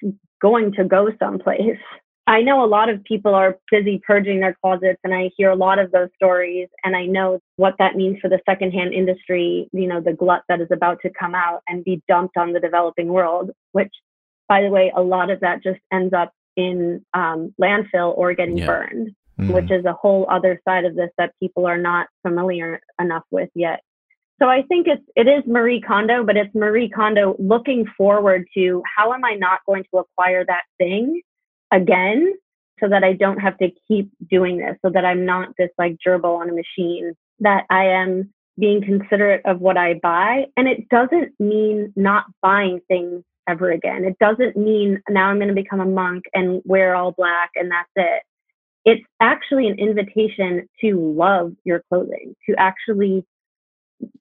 going 0.41 0.73
to 0.73 0.83
go 0.83 1.09
someplace. 1.19 1.77
I 2.27 2.41
know 2.41 2.63
a 2.63 2.67
lot 2.67 2.89
of 2.89 3.03
people 3.05 3.33
are 3.33 3.57
busy 3.71 3.99
purging 4.05 4.39
their 4.39 4.55
closets, 4.61 4.99
and 5.03 5.15
I 5.15 5.31
hear 5.35 5.49
a 5.49 5.55
lot 5.55 5.79
of 5.79 5.91
those 5.91 6.09
stories. 6.15 6.67
And 6.83 6.95
I 6.95 7.07
know 7.07 7.39
what 7.55 7.73
that 7.79 7.95
means 7.95 8.19
for 8.21 8.29
the 8.29 8.39
secondhand 8.47 8.93
industry, 8.93 9.67
you 9.71 9.87
know, 9.87 9.99
the 9.99 10.13
glut 10.13 10.43
that 10.47 10.61
is 10.61 10.67
about 10.71 10.99
to 11.01 11.09
come 11.09 11.33
out 11.33 11.63
and 11.67 11.83
be 11.83 12.03
dumped 12.07 12.37
on 12.37 12.53
the 12.53 12.59
developing 12.59 13.07
world, 13.07 13.49
which 13.71 13.91
by 14.49 14.63
the 14.63 14.69
way, 14.69 14.91
a 14.93 15.01
lot 15.01 15.29
of 15.29 15.39
that 15.39 15.63
just 15.63 15.79
ends 15.93 16.13
up 16.13 16.33
in 16.57 17.05
um, 17.13 17.53
landfill 17.61 18.17
or 18.17 18.33
getting 18.33 18.57
yeah. 18.57 18.65
burned, 18.65 19.11
mm-hmm. 19.39 19.53
which 19.53 19.71
is 19.71 19.85
a 19.85 19.93
whole 19.93 20.27
other 20.29 20.59
side 20.67 20.83
of 20.83 20.95
this 20.95 21.11
that 21.17 21.31
people 21.41 21.65
are 21.65 21.77
not 21.77 22.07
familiar 22.27 22.81
enough 22.99 23.23
with 23.31 23.49
yet. 23.53 23.81
So 24.41 24.47
I 24.47 24.63
think 24.63 24.87
it's 24.87 25.03
it 25.15 25.27
is 25.27 25.43
Marie 25.45 25.81
Kondo, 25.81 26.23
but 26.23 26.37
it's 26.37 26.53
Marie 26.55 26.89
Kondo 26.89 27.35
looking 27.39 27.85
forward 27.97 28.47
to 28.55 28.81
how 28.97 29.13
am 29.13 29.23
I 29.23 29.35
not 29.35 29.59
going 29.65 29.83
to 29.93 29.99
acquire 29.99 30.45
that 30.45 30.63
thing 30.77 31.21
again 31.71 32.33
so 32.79 32.87
that 32.87 33.03
I 33.03 33.13
don't 33.13 33.39
have 33.39 33.57
to 33.57 33.69
keep 33.87 34.09
doing 34.29 34.57
this, 34.57 34.77
so 34.83 34.89
that 34.91 35.03
I'm 35.05 35.25
not 35.25 35.49
this 35.57 35.69
like 35.77 35.97
gerbil 36.05 36.39
on 36.39 36.49
a 36.49 36.53
machine, 36.53 37.13
that 37.39 37.65
I 37.69 37.87
am 37.87 38.33
being 38.57 38.81
considerate 38.81 39.41
of 39.45 39.59
what 39.59 39.77
I 39.77 39.95
buy. 39.95 40.45
And 40.57 40.67
it 40.67 40.89
doesn't 40.89 41.33
mean 41.39 41.93
not 41.95 42.25
buying 42.41 42.79
things 42.87 43.23
ever 43.49 43.71
again. 43.71 44.05
It 44.05 44.17
doesn't 44.19 44.55
mean 44.55 45.01
now 45.09 45.29
I'm 45.29 45.37
going 45.37 45.49
to 45.49 45.53
become 45.53 45.79
a 45.79 45.85
monk 45.85 46.25
and 46.33 46.61
wear 46.65 46.95
all 46.95 47.11
black 47.11 47.51
and 47.55 47.71
that's 47.71 47.89
it. 47.95 48.23
It's 48.85 49.05
actually 49.19 49.67
an 49.67 49.79
invitation 49.79 50.67
to 50.81 51.13
love 51.15 51.53
your 51.63 51.83
clothing, 51.89 52.35
to 52.47 52.55
actually 52.57 53.25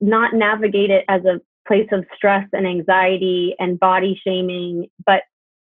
not 0.01 0.35
navigate 0.35 0.91
it 0.91 1.05
as 1.09 1.25
a 1.25 1.41
place 1.67 1.89
of 1.93 2.05
stress 2.17 2.47
and 2.53 2.67
anxiety 2.67 3.55
and 3.59 3.79
body 3.79 4.21
shaming, 4.25 4.89
but 5.07 5.23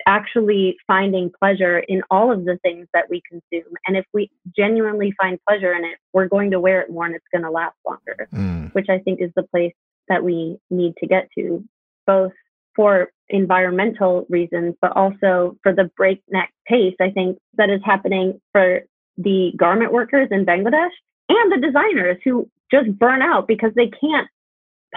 actually 0.08 0.78
finding 0.88 1.30
pleasure 1.38 1.80
in 1.80 2.02
all 2.10 2.32
of 2.32 2.46
the 2.46 2.58
things 2.64 2.88
that 2.94 3.10
we 3.10 3.22
consume. 3.30 3.74
And 3.86 3.98
if 3.98 4.06
we 4.14 4.32
genuinely 4.58 5.14
find 5.22 5.38
pleasure 5.48 5.74
in 5.74 5.84
it, 5.84 5.98
we're 6.14 6.30
going 6.30 6.52
to 6.52 6.60
wear 6.60 6.82
it 6.82 6.90
more 6.90 7.06
and 7.06 7.16
it's 7.16 7.26
going 7.32 7.44
to 7.44 7.52
last 7.52 7.76
longer, 7.86 8.28
mm. 8.34 8.74
which 8.74 8.88
I 8.90 9.00
think 9.00 9.22
is 9.22 9.32
the 9.36 9.44
place 9.44 9.74
that 10.08 10.24
we 10.24 10.58
need 10.72 10.96
to 10.98 11.08
get 11.08 11.28
to, 11.38 11.64
both 12.08 12.32
for 12.80 13.10
environmental 13.28 14.26
reasons, 14.30 14.74
but 14.82 14.96
also 14.96 15.58
for 15.64 15.76
the 15.76 15.92
breakneck 15.98 16.50
pace, 16.66 16.96
I 17.02 17.10
think, 17.10 17.38
that 17.58 17.70
is 17.70 17.82
happening 17.84 18.40
for 18.54 18.84
the 19.18 19.52
garment 19.58 19.92
workers 19.92 20.30
in 20.32 20.46
Bangladesh 20.46 20.96
and 21.28 21.52
the 21.52 21.60
designers 21.62 22.16
who 22.24 22.50
just 22.72 22.90
burn 22.98 23.22
out 23.22 23.50
because 23.50 23.72
they 23.76 23.92
can't 24.00 24.30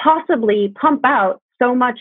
possibly 0.01 0.73
pump 0.81 1.01
out 1.05 1.43
so 1.61 1.75
much 1.75 1.99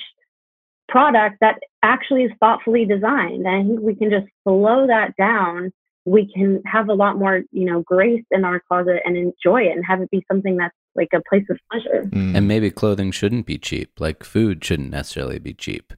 product 0.87 1.37
that 1.41 1.57
actually 1.81 2.25
is 2.25 2.31
thoughtfully 2.39 2.85
designed. 2.85 3.47
And 3.47 3.49
I 3.49 3.63
think 3.63 3.79
we 3.79 3.95
can 3.95 4.11
just 4.11 4.27
slow 4.43 4.85
that 4.85 5.15
down 5.17 5.71
we 6.05 6.31
can 6.33 6.61
have 6.65 6.89
a 6.89 6.93
lot 6.93 7.17
more, 7.17 7.43
you 7.51 7.65
know, 7.65 7.81
grace 7.81 8.23
in 8.31 8.43
our 8.43 8.61
closet 8.67 9.01
and 9.05 9.15
enjoy 9.15 9.63
it 9.63 9.75
and 9.75 9.85
have 9.85 10.01
it 10.01 10.09
be 10.09 10.25
something 10.31 10.57
that's 10.57 10.75
like 10.95 11.09
a 11.13 11.21
place 11.29 11.45
of 11.49 11.57
pleasure. 11.71 12.03
Mm. 12.05 12.35
And 12.35 12.47
maybe 12.47 12.69
clothing 12.69 13.11
shouldn't 13.11 13.45
be 13.45 13.57
cheap. 13.57 13.99
Like 13.99 14.23
food 14.23 14.63
shouldn't 14.63 14.91
necessarily 14.91 15.39
be 15.39 15.53
cheap. 15.53 15.93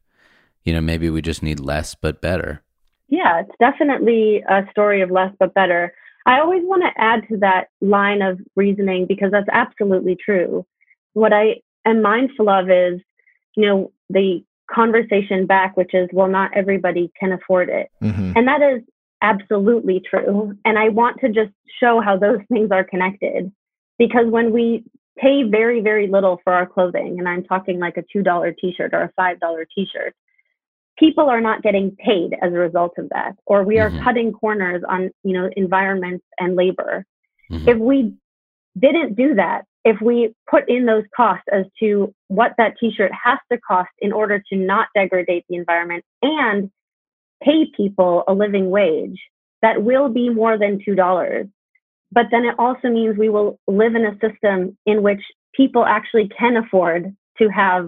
You 0.63 0.73
know, 0.73 0.81
maybe 0.81 1.09
we 1.09 1.21
just 1.21 1.43
need 1.43 1.59
less 1.59 1.95
but 1.95 2.21
better. 2.21 2.61
Yeah, 3.09 3.41
it's 3.41 3.55
definitely 3.59 4.43
a 4.49 4.63
story 4.71 5.01
of 5.01 5.11
less 5.11 5.33
but 5.39 5.53
better. 5.53 5.93
I 6.25 6.39
always 6.39 6.63
want 6.63 6.83
to 6.83 7.01
add 7.01 7.27
to 7.29 7.37
that 7.37 7.67
line 7.81 8.21
of 8.21 8.39
reasoning 8.55 9.05
because 9.07 9.31
that's 9.31 9.49
absolutely 9.51 10.15
true. 10.15 10.65
What 11.13 11.33
I 11.33 11.61
am 11.85 12.01
mindful 12.01 12.49
of 12.49 12.69
is, 12.69 13.01
you 13.55 13.67
know, 13.67 13.91
the 14.09 14.43
conversation 14.71 15.45
back, 15.45 15.75
which 15.75 15.93
is, 15.93 16.07
well, 16.13 16.29
not 16.29 16.51
everybody 16.55 17.11
can 17.19 17.33
afford 17.33 17.69
it. 17.69 17.89
Mm-hmm. 18.01 18.33
And 18.35 18.47
that 18.47 18.61
is 18.61 18.81
absolutely 19.21 20.01
true. 20.09 20.53
And 20.65 20.79
I 20.79 20.89
want 20.89 21.19
to 21.21 21.27
just 21.27 21.51
show 21.79 22.01
how 22.01 22.17
those 22.17 22.39
things 22.51 22.69
are 22.71 22.83
connected 22.83 23.51
because 23.97 24.25
when 24.27 24.51
we 24.51 24.83
pay 25.17 25.43
very, 25.43 25.81
very 25.81 26.07
little 26.07 26.39
for 26.43 26.53
our 26.53 26.65
clothing, 26.65 27.17
and 27.19 27.27
I'm 27.27 27.43
talking 27.43 27.79
like 27.79 27.97
a 27.97 28.17
$2 28.17 28.53
t 28.57 28.73
shirt 28.75 28.93
or 28.93 29.03
a 29.03 29.21
$5 29.21 29.65
t 29.75 29.87
shirt, 29.91 30.15
people 30.97 31.29
are 31.29 31.41
not 31.41 31.63
getting 31.63 31.95
paid 31.95 32.33
as 32.41 32.53
a 32.53 32.57
result 32.57 32.93
of 32.97 33.09
that 33.09 33.35
or 33.45 33.63
we 33.63 33.79
are 33.79 33.89
mm-hmm. 33.89 34.03
cutting 34.03 34.31
corners 34.31 34.83
on 34.87 35.09
you 35.23 35.33
know 35.33 35.49
environments 35.55 36.25
and 36.39 36.55
labor 36.55 37.05
mm-hmm. 37.51 37.67
if 37.67 37.77
we 37.77 38.13
didn't 38.79 39.15
do 39.15 39.35
that 39.35 39.63
if 39.85 39.99
we 40.01 40.33
put 40.49 40.69
in 40.69 40.85
those 40.85 41.03
costs 41.15 41.45
as 41.51 41.65
to 41.79 42.13
what 42.27 42.53
that 42.57 42.73
t-shirt 42.79 43.11
has 43.11 43.37
to 43.51 43.57
cost 43.59 43.89
in 43.99 44.13
order 44.13 44.41
to 44.49 44.55
not 44.55 44.87
degrade 44.95 45.43
the 45.49 45.55
environment 45.55 46.03
and 46.21 46.69
pay 47.43 47.65
people 47.75 48.23
a 48.27 48.33
living 48.33 48.69
wage 48.69 49.19
that 49.61 49.83
will 49.83 50.09
be 50.09 50.29
more 50.29 50.57
than 50.57 50.79
$2 50.87 51.49
but 52.13 52.27
then 52.31 52.45
it 52.45 52.55
also 52.59 52.89
means 52.89 53.17
we 53.17 53.29
will 53.29 53.59
live 53.67 53.95
in 53.95 54.05
a 54.05 54.17
system 54.19 54.77
in 54.85 55.01
which 55.01 55.21
people 55.55 55.85
actually 55.85 56.29
can 56.29 56.57
afford 56.57 57.15
to 57.39 57.47
have 57.49 57.87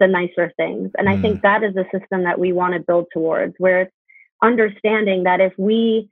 the 0.00 0.06
nicer 0.06 0.52
things. 0.56 0.90
And 0.96 1.08
mm. 1.08 1.12
I 1.12 1.20
think 1.20 1.38
mm. 1.38 1.42
that 1.42 1.62
is 1.62 1.76
a 1.76 1.84
system 1.96 2.24
that 2.24 2.38
we 2.38 2.52
want 2.52 2.74
to 2.74 2.80
build 2.80 3.06
towards, 3.12 3.54
where 3.58 3.82
it's 3.82 3.92
understanding 4.42 5.24
that 5.24 5.40
if 5.40 5.52
we 5.58 6.08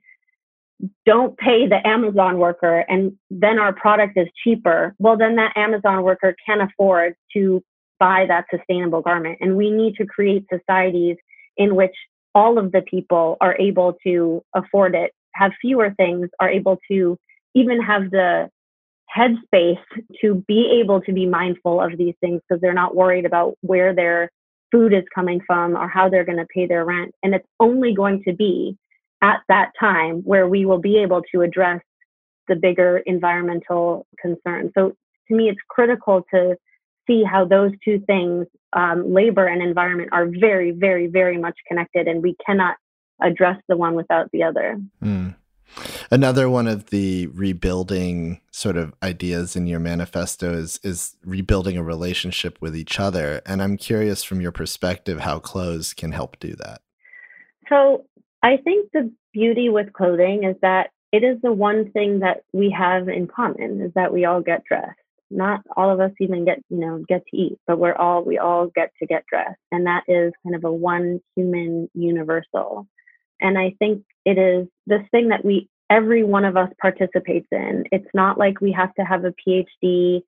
don't 1.05 1.37
pay 1.37 1.67
the 1.67 1.85
Amazon 1.87 2.39
worker 2.39 2.83
and 2.89 3.13
then 3.29 3.59
our 3.59 3.73
product 3.73 4.17
is 4.17 4.27
cheaper, 4.43 4.95
well, 4.99 5.17
then 5.17 5.35
that 5.35 5.55
Amazon 5.55 6.03
worker 6.03 6.35
can 6.45 6.59
afford 6.61 7.15
to 7.33 7.63
buy 7.99 8.25
that 8.27 8.45
sustainable 8.53 9.01
garment. 9.01 9.37
And 9.39 9.55
we 9.55 9.69
need 9.69 9.95
to 9.95 10.05
create 10.05 10.45
societies 10.51 11.17
in 11.55 11.75
which 11.75 11.95
all 12.35 12.57
of 12.57 12.71
the 12.71 12.81
people 12.81 13.37
are 13.39 13.55
able 13.59 13.95
to 14.05 14.43
afford 14.55 14.95
it, 14.95 15.11
have 15.35 15.51
fewer 15.61 15.93
things, 15.95 16.29
are 16.39 16.49
able 16.49 16.79
to 16.91 17.17
even 17.53 17.81
have 17.81 18.09
the 18.11 18.49
headspace 19.15 19.77
to 20.21 20.43
be 20.47 20.79
able 20.81 21.01
to 21.01 21.13
be 21.13 21.25
mindful 21.25 21.79
of 21.79 21.97
these 21.97 22.15
things 22.19 22.41
because 22.47 22.61
they're 22.61 22.73
not 22.73 22.95
worried 22.95 23.25
about 23.25 23.55
where 23.61 23.93
their 23.93 24.31
food 24.71 24.93
is 24.93 25.03
coming 25.13 25.39
from 25.45 25.75
or 25.75 25.87
how 25.87 26.09
they're 26.09 26.25
going 26.25 26.37
to 26.37 26.47
pay 26.53 26.65
their 26.65 26.83
rent. 26.83 27.13
And 27.21 27.35
it's 27.35 27.47
only 27.59 27.93
going 27.93 28.23
to 28.23 28.33
be 28.33 28.75
at 29.21 29.41
that 29.47 29.71
time 29.79 30.21
where 30.23 30.47
we 30.47 30.65
will 30.65 30.79
be 30.79 30.97
able 30.97 31.21
to 31.31 31.41
address 31.41 31.81
the 32.47 32.55
bigger 32.55 32.97
environmental 33.05 34.05
concerns. 34.19 34.71
So 34.75 34.93
to 35.27 35.35
me, 35.35 35.49
it's 35.49 35.61
critical 35.69 36.25
to 36.33 36.55
see 37.07 37.23
how 37.23 37.45
those 37.45 37.71
two 37.85 37.99
things, 38.05 38.47
um, 38.73 39.13
labor 39.13 39.45
and 39.45 39.61
environment, 39.61 40.09
are 40.11 40.25
very, 40.25 40.71
very, 40.71 41.07
very 41.07 41.37
much 41.37 41.57
connected, 41.67 42.07
and 42.07 42.23
we 42.23 42.35
cannot 42.45 42.75
address 43.21 43.57
the 43.69 43.77
one 43.77 43.95
without 43.95 44.29
the 44.31 44.43
other. 44.43 44.79
Mm. 45.03 45.35
Another 46.13 46.47
one 46.47 46.67
of 46.67 46.91
the 46.91 47.25
rebuilding 47.33 48.39
sort 48.51 48.77
of 48.77 48.93
ideas 49.01 49.55
in 49.55 49.65
your 49.65 49.79
manifesto 49.79 50.53
is 50.53 50.79
is 50.83 51.15
rebuilding 51.25 51.75
a 51.75 51.81
relationship 51.81 52.59
with 52.61 52.75
each 52.75 52.99
other. 52.99 53.41
And 53.47 53.63
I'm 53.63 53.77
curious 53.77 54.23
from 54.23 54.39
your 54.39 54.51
perspective 54.51 55.21
how 55.21 55.39
clothes 55.39 55.91
can 55.91 56.11
help 56.11 56.37
do 56.37 56.53
that. 56.57 56.81
So 57.67 58.05
I 58.43 58.57
think 58.57 58.91
the 58.93 59.11
beauty 59.33 59.69
with 59.69 59.91
clothing 59.91 60.43
is 60.43 60.55
that 60.61 60.91
it 61.11 61.23
is 61.23 61.41
the 61.41 61.51
one 61.51 61.91
thing 61.93 62.19
that 62.19 62.43
we 62.53 62.69
have 62.69 63.09
in 63.09 63.25
common 63.25 63.81
is 63.81 63.91
that 63.95 64.13
we 64.13 64.25
all 64.25 64.41
get 64.41 64.63
dressed. 64.65 64.99
Not 65.31 65.61
all 65.75 65.89
of 65.89 65.99
us 65.99 66.11
even 66.19 66.45
get, 66.45 66.59
you 66.69 66.77
know, 66.77 67.03
get 67.09 67.23
to 67.25 67.35
eat, 67.35 67.57
but 67.65 67.79
we're 67.79 67.95
all 67.95 68.23
we 68.23 68.37
all 68.37 68.67
get 68.67 68.91
to 68.99 69.07
get 69.07 69.25
dressed. 69.25 69.57
And 69.71 69.87
that 69.87 70.03
is 70.07 70.31
kind 70.43 70.55
of 70.55 70.63
a 70.63 70.71
one 70.71 71.21
human 71.35 71.89
universal. 71.95 72.87
And 73.41 73.57
I 73.57 73.73
think 73.79 74.03
it 74.25 74.37
is 74.37 74.67
this 74.85 75.01
thing 75.11 75.29
that 75.29 75.43
we 75.43 75.69
every 75.93 76.23
one 76.23 76.43
of 76.43 76.57
us 76.57 76.69
participates 76.81 77.47
in. 77.51 77.83
It's 77.91 78.09
not 78.15 78.39
like 78.39 78.59
we 78.59 78.71
have 78.71 78.93
to 78.95 79.03
have 79.03 79.25
a 79.25 79.33
PhD 79.41 80.23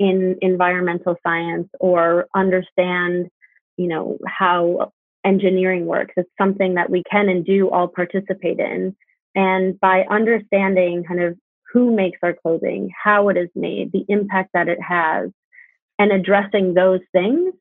in 0.00 0.36
environmental 0.42 1.14
science 1.22 1.68
or 1.78 2.26
understand, 2.34 3.28
you 3.76 3.86
know, 3.86 4.18
how 4.26 4.92
engineering 5.24 5.86
works. 5.86 6.14
It's 6.16 6.28
something 6.36 6.74
that 6.74 6.90
we 6.90 7.04
can 7.08 7.28
and 7.28 7.46
do 7.46 7.70
all 7.70 7.86
participate 7.86 8.58
in. 8.58 8.96
And 9.36 9.78
by 9.78 10.04
understanding 10.10 11.04
kind 11.04 11.22
of 11.22 11.38
who 11.72 11.94
makes 11.94 12.18
our 12.24 12.34
clothing, 12.34 12.90
how 13.00 13.28
it 13.28 13.36
is 13.36 13.48
made, 13.54 13.92
the 13.92 14.04
impact 14.08 14.50
that 14.54 14.68
it 14.68 14.82
has, 14.82 15.30
and 16.00 16.10
addressing 16.10 16.74
those 16.74 17.00
things, 17.12 17.54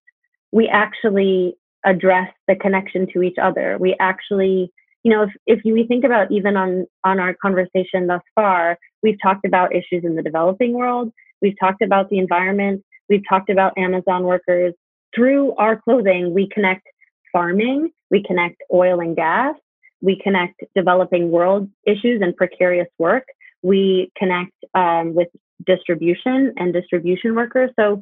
we 0.52 0.68
actually 0.68 1.56
address 1.86 2.32
the 2.48 2.56
connection 2.56 3.06
to 3.13 3.22
each 3.22 3.38
other. 3.39 3.78
We 3.80 3.96
actually 4.00 4.72
you 5.04 5.12
know, 5.12 5.24
if, 5.24 5.30
if 5.46 5.60
we 5.66 5.86
think 5.86 6.06
about 6.06 6.32
even 6.32 6.56
on, 6.56 6.88
on 7.04 7.20
our 7.20 7.36
conversation 7.42 8.08
thus 8.08 8.22
far, 8.36 8.78
we've 9.02 9.18
talked 9.22 9.46
about 9.46 9.76
issues 9.76 10.04
in 10.04 10.16
the 10.16 10.24
developing 10.24 10.74
world, 10.74 11.12
we've 11.42 11.60
talked 11.60 11.82
about 11.82 12.10
the 12.10 12.20
environment, 12.20 12.84
we've 13.10 13.24
talked 13.28 13.50
about 13.50 13.78
Amazon 13.78 14.24
workers. 14.24 14.74
Through 15.13 15.54
our 15.58 15.80
clothing, 15.80 16.34
we 16.34 16.50
connect 16.50 16.88
farming, 17.32 17.92
we 18.10 18.24
connect 18.24 18.63
oil 18.74 19.00
and 19.02 19.16
gas, 19.16 19.56
we 20.02 20.20
connect 20.24 20.62
developing 20.76 21.32
world 21.32 21.70
issues 21.86 22.22
and 22.22 22.36
precarious 22.36 22.88
work, 22.98 23.26
we 23.62 24.12
connect 24.18 24.54
um, 24.74 25.13
with 25.13 25.28
distribution 25.66 26.54
and 26.58 26.74
distribution 26.74 27.36
workers. 27.36 27.72
So 27.80 28.02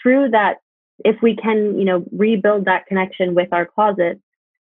through 0.00 0.30
that, 0.30 0.56
if 1.04 1.16
we 1.22 1.36
can, 1.36 1.78
you 1.78 1.84
know, 1.84 2.04
rebuild 2.12 2.64
that 2.66 2.86
connection 2.86 3.34
with 3.34 3.48
our 3.52 3.66
closets, 3.66 4.20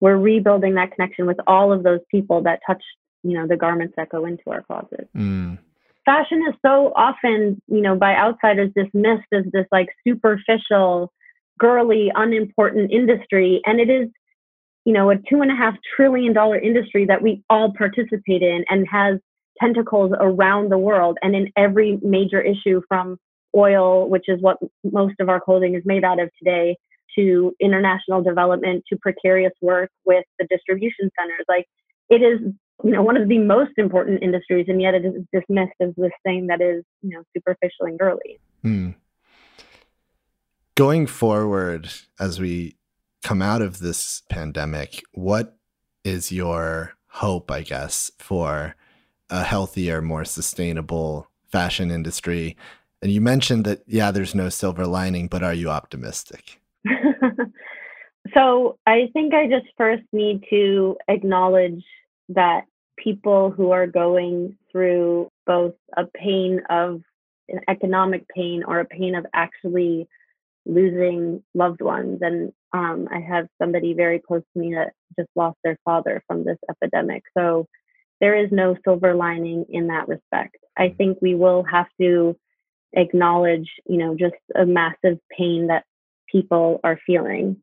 we're 0.02 0.16
rebuilding 0.16 0.74
that 0.74 0.90
connection 0.90 1.26
with 1.26 1.38
all 1.46 1.72
of 1.72 1.84
those 1.84 2.00
people 2.10 2.42
that 2.42 2.58
touch 2.66 2.82
you 3.22 3.38
know 3.38 3.46
the 3.46 3.56
garments 3.56 3.94
that 3.96 4.10
go 4.10 4.26
into 4.26 4.42
our 4.48 4.62
closet 4.62 5.08
mm. 5.16 5.56
fashion 6.04 6.44
is 6.48 6.54
so 6.66 6.92
often 6.94 7.62
you 7.68 7.80
know 7.80 7.96
by 7.96 8.14
outsiders 8.14 8.70
dismissed 8.76 9.32
as 9.32 9.44
this 9.52 9.66
like 9.72 9.88
superficial 10.06 11.10
girly 11.58 12.10
unimportant 12.14 12.90
industry 12.90 13.62
and 13.64 13.80
it 13.80 13.88
is 13.88 14.08
you 14.84 14.92
know 14.92 15.08
a 15.08 15.16
two 15.16 15.40
and 15.40 15.50
a 15.50 15.54
half 15.54 15.74
trillion 15.96 16.32
dollar 16.32 16.58
industry 16.58 17.06
that 17.06 17.22
we 17.22 17.42
all 17.48 17.72
participate 17.72 18.42
in 18.42 18.64
and 18.68 18.86
has 18.90 19.18
tentacles 19.60 20.12
around 20.18 20.70
the 20.70 20.78
world 20.78 21.16
and 21.22 21.36
in 21.36 21.48
every 21.56 21.98
major 22.02 22.40
issue 22.40 22.82
from 22.88 23.16
oil 23.56 24.08
which 24.08 24.24
is 24.28 24.40
what 24.40 24.56
most 24.82 25.14
of 25.20 25.28
our 25.28 25.38
clothing 25.38 25.74
is 25.74 25.82
made 25.84 26.02
out 26.02 26.18
of 26.18 26.28
today 26.38 26.76
to 27.16 27.54
international 27.60 28.22
development 28.22 28.84
to 28.88 28.96
precarious 28.96 29.52
work 29.60 29.90
with 30.04 30.24
the 30.38 30.46
distribution 30.50 31.10
centers. 31.18 31.44
Like 31.48 31.66
it 32.08 32.22
is, 32.22 32.40
you 32.84 32.90
know, 32.90 33.02
one 33.02 33.16
of 33.16 33.28
the 33.28 33.38
most 33.38 33.72
important 33.76 34.22
industries, 34.22 34.66
and 34.68 34.80
yet 34.80 34.94
it 34.94 35.04
is 35.04 35.14
dismissed 35.32 35.74
as 35.80 35.90
this 35.96 36.12
thing 36.24 36.46
that 36.48 36.60
is, 36.60 36.84
you 37.02 37.10
know, 37.10 37.22
superficial 37.36 37.86
and 37.86 37.98
girly. 37.98 38.38
Hmm. 38.62 38.90
Going 40.74 41.06
forward, 41.06 41.90
as 42.18 42.40
we 42.40 42.76
come 43.22 43.42
out 43.42 43.62
of 43.62 43.78
this 43.78 44.22
pandemic, 44.30 45.02
what 45.12 45.56
is 46.02 46.32
your 46.32 46.94
hope, 47.08 47.50
I 47.50 47.60
guess, 47.60 48.10
for 48.18 48.74
a 49.30 49.44
healthier, 49.44 50.00
more 50.00 50.24
sustainable 50.24 51.28
fashion 51.50 51.90
industry? 51.90 52.56
And 53.02 53.12
you 53.12 53.20
mentioned 53.20 53.64
that, 53.66 53.82
yeah, 53.86 54.10
there's 54.10 54.34
no 54.34 54.48
silver 54.48 54.86
lining, 54.86 55.28
but 55.28 55.42
are 55.42 55.54
you 55.54 55.68
optimistic? 55.68 56.61
so 58.34 58.78
I 58.86 59.08
think 59.12 59.34
I 59.34 59.46
just 59.48 59.66
first 59.76 60.04
need 60.12 60.44
to 60.50 60.96
acknowledge 61.08 61.84
that 62.30 62.64
people 62.96 63.50
who 63.50 63.70
are 63.70 63.86
going 63.86 64.56
through 64.70 65.28
both 65.46 65.74
a 65.96 66.04
pain 66.06 66.60
of 66.70 67.00
an 67.48 67.60
economic 67.68 68.26
pain 68.28 68.62
or 68.66 68.80
a 68.80 68.84
pain 68.84 69.14
of 69.14 69.26
actually 69.34 70.08
losing 70.64 71.42
loved 71.54 71.80
ones. 71.80 72.18
And 72.22 72.52
um, 72.72 73.08
I 73.10 73.20
have 73.20 73.48
somebody 73.60 73.94
very 73.94 74.20
close 74.20 74.42
to 74.52 74.60
me 74.60 74.74
that 74.74 74.92
just 75.18 75.28
lost 75.34 75.58
their 75.64 75.78
father 75.84 76.22
from 76.26 76.44
this 76.44 76.58
epidemic. 76.70 77.22
So 77.36 77.66
there 78.20 78.36
is 78.36 78.50
no 78.52 78.76
silver 78.84 79.14
lining 79.14 79.66
in 79.68 79.88
that 79.88 80.08
respect. 80.08 80.56
I 80.78 80.94
think 80.96 81.18
we 81.20 81.34
will 81.34 81.64
have 81.64 81.88
to 82.00 82.36
acknowledge, 82.92 83.68
you 83.86 83.98
know, 83.98 84.14
just 84.14 84.34
a 84.54 84.64
massive 84.64 85.18
pain 85.36 85.66
that 85.66 85.84
people 86.32 86.80
are 86.82 86.98
feeling. 87.06 87.56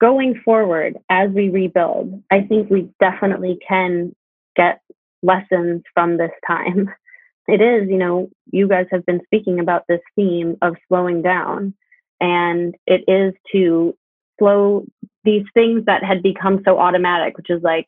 Going 0.00 0.40
forward, 0.44 0.98
as 1.08 1.30
we 1.30 1.48
rebuild, 1.48 2.22
I 2.30 2.42
think 2.42 2.70
we 2.70 2.90
definitely 3.00 3.58
can 3.66 4.14
get 4.54 4.80
lessons 5.22 5.82
from 5.94 6.18
this 6.18 6.32
time. 6.46 6.90
It 7.46 7.60
is, 7.60 7.90
you 7.90 7.98
know, 7.98 8.30
you 8.52 8.66
guys 8.66 8.86
have 8.90 9.04
been 9.04 9.20
speaking 9.26 9.60
about 9.60 9.82
this 9.86 10.00
theme 10.16 10.56
of 10.62 10.76
slowing 10.88 11.20
down, 11.20 11.74
and 12.18 12.74
it 12.86 13.04
is 13.06 13.34
to 13.52 13.94
slow 14.38 14.86
these 15.24 15.44
things 15.52 15.84
that 15.84 16.02
had 16.02 16.22
become 16.22 16.62
so 16.64 16.78
automatic, 16.78 17.36
which 17.36 17.50
is 17.50 17.62
like, 17.62 17.86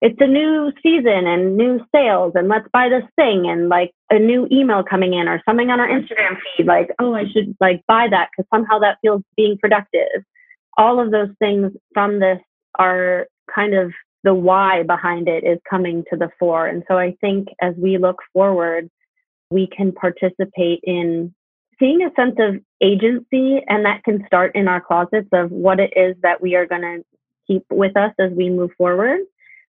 it's 0.00 0.20
a 0.20 0.26
new 0.26 0.72
season 0.82 1.26
and 1.26 1.56
new 1.56 1.80
sales, 1.94 2.32
and 2.36 2.48
let's 2.48 2.68
buy 2.72 2.88
this 2.88 3.04
thing, 3.16 3.48
and 3.48 3.68
like 3.68 3.92
a 4.10 4.18
new 4.18 4.46
email 4.52 4.82
coming 4.82 5.14
in 5.14 5.28
or 5.28 5.42
something 5.44 5.70
on 5.70 5.80
our 5.80 5.88
Instagram 5.88 6.36
feed, 6.56 6.66
like, 6.66 6.90
oh, 6.98 7.14
I 7.14 7.24
should 7.28 7.56
like 7.60 7.82
buy 7.88 8.06
that 8.08 8.28
because 8.30 8.48
somehow 8.54 8.78
that 8.78 8.98
feels 9.02 9.22
being 9.36 9.58
productive. 9.58 10.22
All 10.76 11.00
of 11.00 11.10
those 11.10 11.30
things 11.40 11.72
from 11.92 12.20
this 12.20 12.38
are 12.78 13.26
kind 13.52 13.74
of 13.74 13.92
the 14.24 14.34
why 14.34 14.82
behind 14.84 15.28
it 15.28 15.44
is 15.44 15.58
coming 15.68 16.04
to 16.10 16.16
the 16.16 16.30
fore. 16.38 16.66
And 16.66 16.84
so 16.88 16.98
I 16.98 17.16
think 17.20 17.48
as 17.60 17.74
we 17.76 17.98
look 17.98 18.18
forward, 18.32 18.88
we 19.50 19.66
can 19.66 19.92
participate 19.92 20.80
in 20.82 21.34
seeing 21.78 22.02
a 22.02 22.12
sense 22.14 22.36
of 22.38 22.60
agency, 22.80 23.62
and 23.68 23.84
that 23.84 24.04
can 24.04 24.24
start 24.26 24.54
in 24.54 24.68
our 24.68 24.80
closets 24.80 25.28
of 25.32 25.50
what 25.50 25.80
it 25.80 25.92
is 25.96 26.16
that 26.22 26.40
we 26.40 26.54
are 26.54 26.66
going 26.66 26.82
to 26.82 27.02
keep 27.46 27.64
with 27.70 27.96
us 27.96 28.12
as 28.20 28.30
we 28.32 28.50
move 28.50 28.70
forward, 28.76 29.20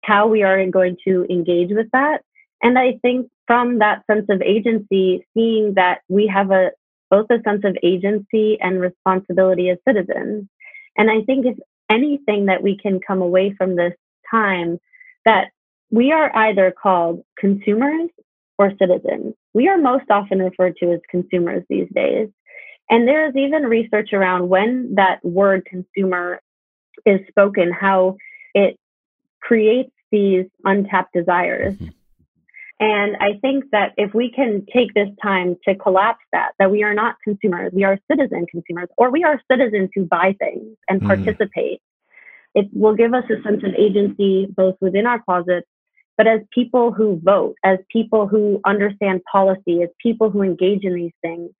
how 0.03 0.27
we 0.27 0.43
are 0.43 0.65
going 0.67 0.97
to 1.07 1.25
engage 1.29 1.69
with 1.71 1.87
that. 1.91 2.21
And 2.61 2.77
I 2.77 2.99
think 3.01 3.29
from 3.47 3.79
that 3.79 4.03
sense 4.05 4.25
of 4.29 4.41
agency, 4.41 5.25
seeing 5.33 5.73
that 5.75 6.01
we 6.07 6.27
have 6.27 6.51
a 6.51 6.71
both 7.09 7.25
a 7.31 7.41
sense 7.41 7.63
of 7.63 7.75
agency 7.81 8.59
and 8.61 8.79
responsibility 8.79 9.69
as 9.69 9.79
citizens. 9.87 10.47
And 10.95 11.09
I 11.09 11.21
think 11.25 11.47
if 11.47 11.57
anything 11.89 12.45
that 12.45 12.61
we 12.61 12.77
can 12.77 12.99
come 12.99 13.21
away 13.21 13.55
from 13.57 13.75
this 13.75 13.93
time 14.29 14.79
that 15.25 15.49
we 15.91 16.11
are 16.11 16.35
either 16.35 16.71
called 16.71 17.23
consumers 17.37 18.09
or 18.57 18.71
citizens. 18.79 19.33
We 19.53 19.67
are 19.67 19.77
most 19.77 20.05
often 20.09 20.39
referred 20.39 20.75
to 20.77 20.91
as 20.91 20.99
consumers 21.09 21.63
these 21.69 21.87
days. 21.95 22.29
And 22.89 23.07
there 23.07 23.27
is 23.27 23.35
even 23.35 23.63
research 23.63 24.13
around 24.13 24.49
when 24.49 24.95
that 24.95 25.23
word 25.23 25.65
consumer 25.65 26.41
is 27.05 27.19
spoken, 27.29 27.71
how 27.71 28.17
it 28.53 28.77
creates 29.41 29.91
these 30.11 30.45
untapped 30.63 31.13
desires. 31.13 31.75
Mm-hmm. 31.75 31.87
And 32.81 33.17
I 33.19 33.37
think 33.41 33.65
that 33.71 33.93
if 33.97 34.13
we 34.13 34.31
can 34.31 34.65
take 34.73 34.93
this 34.93 35.09
time 35.21 35.57
to 35.67 35.75
collapse 35.75 36.23
that, 36.31 36.51
that 36.59 36.71
we 36.71 36.83
are 36.83 36.93
not 36.93 37.15
consumers, 37.23 37.73
we 37.73 37.83
are 37.83 37.99
citizen 38.09 38.45
consumers, 38.49 38.87
or 38.97 39.11
we 39.11 39.25
are 39.25 39.41
citizens 39.51 39.89
who 39.93 40.05
buy 40.05 40.33
things 40.39 40.77
and 40.87 41.01
mm. 41.01 41.07
participate 41.07 41.81
it 42.55 42.67
will 42.73 42.95
give 42.95 43.13
us 43.13 43.23
a 43.29 43.41
sense 43.43 43.63
of 43.63 43.73
agency 43.77 44.47
both 44.55 44.75
within 44.81 45.05
our 45.05 45.21
closets, 45.21 45.67
but 46.17 46.27
as 46.27 46.41
people 46.51 46.91
who 46.91 47.19
vote, 47.23 47.55
as 47.63 47.79
people 47.91 48.27
who 48.27 48.59
understand 48.65 49.21
policy, 49.31 49.83
as 49.83 49.89
people 50.01 50.29
who 50.29 50.41
engage 50.41 50.83
in 50.83 50.95
these 50.95 51.13
things. 51.21 51.51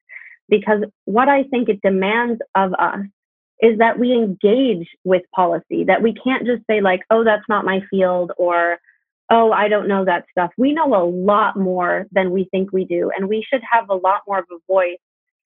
Because 0.50 0.84
what 1.06 1.30
I 1.30 1.44
think 1.44 1.70
it 1.70 1.80
demands 1.82 2.42
of 2.56 2.74
us 2.74 3.06
is 3.62 3.78
that 3.80 4.00
we 4.00 4.13
engage 4.13 4.88
with 5.04 5.24
policy, 5.36 5.84
that 5.86 6.02
we 6.02 6.13
can't 6.13 6.45
just 6.45 6.63
say, 6.69 6.82
like, 6.82 7.02
oh, 7.10 7.24
that's 7.24 7.43
not 7.50 7.65
my 7.65 7.82
field, 7.89 8.32
or 8.38 8.78
oh, 9.32 9.52
I 9.52 9.67
don't 9.67 9.88
know 9.88 10.06
that 10.06 10.26
stuff. 10.32 10.52
We 10.58 10.74
know 10.74 10.95
a 10.95 11.06
lot 11.06 11.58
more 11.58 12.08
than 12.12 12.32
we 12.32 12.48
think 12.52 12.72
we 12.72 12.86
do, 12.86 13.12
and 13.15 13.30
we 13.30 13.45
should 13.48 13.62
have 13.69 13.89
a 13.89 13.95
lot 13.95 14.22
more 14.28 14.39
of 14.39 14.45
a 14.52 14.58
voice 14.67 14.98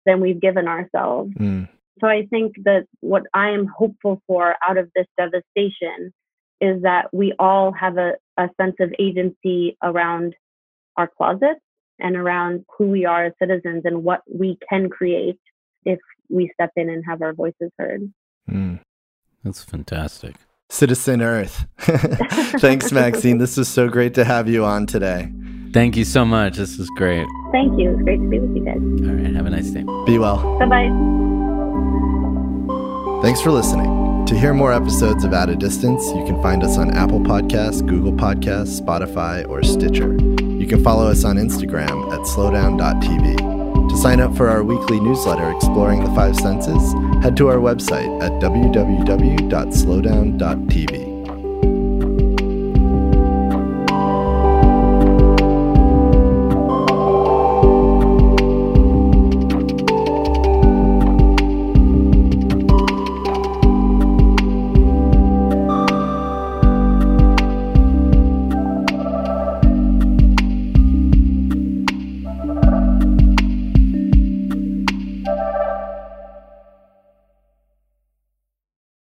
than 0.06 0.20
we've 0.20 0.40
given 0.40 0.66
ourselves. 0.68 1.32
Mm. 1.38 1.68
So 2.00 2.06
I 2.06 2.26
think 2.30 2.54
that 2.64 2.86
what 3.00 3.24
I 3.34 3.50
am 3.50 3.66
hopeful 3.66 4.22
for 4.26 4.54
out 4.66 4.78
of 4.78 4.90
this 4.94 5.06
devastation 5.18 6.12
is 6.60 6.82
that 6.82 7.12
we 7.12 7.34
all 7.38 7.72
have 7.72 7.98
a, 7.98 8.12
a 8.36 8.48
sense 8.60 8.76
of 8.80 8.92
agency 8.98 9.76
around 9.82 10.34
our 10.96 11.08
closets 11.08 11.60
and 11.98 12.16
around 12.16 12.64
who 12.76 12.88
we 12.88 13.04
are 13.04 13.26
as 13.26 13.32
citizens 13.40 13.82
and 13.84 14.04
what 14.04 14.20
we 14.32 14.58
can 14.68 14.88
create 14.88 15.38
if 15.84 15.98
we 16.28 16.50
step 16.54 16.70
in 16.76 16.88
and 16.88 17.04
have 17.06 17.22
our 17.22 17.32
voices 17.32 17.70
heard. 17.78 18.12
Mm, 18.50 18.80
that's 19.44 19.62
fantastic. 19.62 20.34
Citizen 20.68 21.22
Earth. 21.22 21.66
Thanks, 22.60 22.90
Maxine. 22.92 23.38
this 23.38 23.56
was 23.56 23.68
so 23.68 23.88
great 23.88 24.14
to 24.14 24.24
have 24.24 24.48
you 24.48 24.64
on 24.64 24.86
today. 24.86 25.32
Thank 25.72 25.96
you 25.96 26.04
so 26.04 26.24
much. 26.24 26.56
This 26.56 26.78
was 26.78 26.88
great. 26.96 27.26
Thank 27.52 27.78
you. 27.78 27.92
It's 27.92 28.02
great 28.02 28.20
to 28.20 28.28
be 28.28 28.38
with 28.40 28.56
you 28.56 28.64
guys. 28.64 28.76
All 28.78 29.14
right. 29.14 29.34
Have 29.34 29.46
a 29.46 29.50
nice 29.50 29.70
day. 29.70 29.84
Be 30.06 30.18
well. 30.18 30.58
Bye 30.58 30.66
bye. 30.66 30.88
Thanks 33.22 33.40
for 33.40 33.50
listening. 33.50 34.24
To 34.26 34.38
hear 34.38 34.52
more 34.54 34.72
episodes 34.72 35.24
of 35.24 35.32
At 35.32 35.48
a 35.48 35.56
Distance, 35.56 36.04
you 36.08 36.24
can 36.24 36.40
find 36.42 36.64
us 36.64 36.78
on 36.78 36.90
Apple 36.94 37.20
Podcasts, 37.20 37.86
Google 37.86 38.12
Podcasts, 38.12 38.80
Spotify, 38.80 39.48
or 39.48 39.62
Stitcher. 39.62 40.14
You 40.42 40.66
can 40.66 40.82
follow 40.82 41.08
us 41.08 41.24
on 41.24 41.36
Instagram 41.36 42.12
at 42.12 42.20
slowdown.tv. 42.20 43.55
Sign 43.96 44.20
up 44.20 44.36
for 44.36 44.48
our 44.48 44.62
weekly 44.62 45.00
newsletter 45.00 45.50
exploring 45.50 46.04
the 46.04 46.14
five 46.14 46.36
senses, 46.36 46.92
head 47.22 47.36
to 47.38 47.48
our 47.48 47.56
website 47.56 48.22
at 48.22 48.30
www.slowdown.tv. 48.32 51.05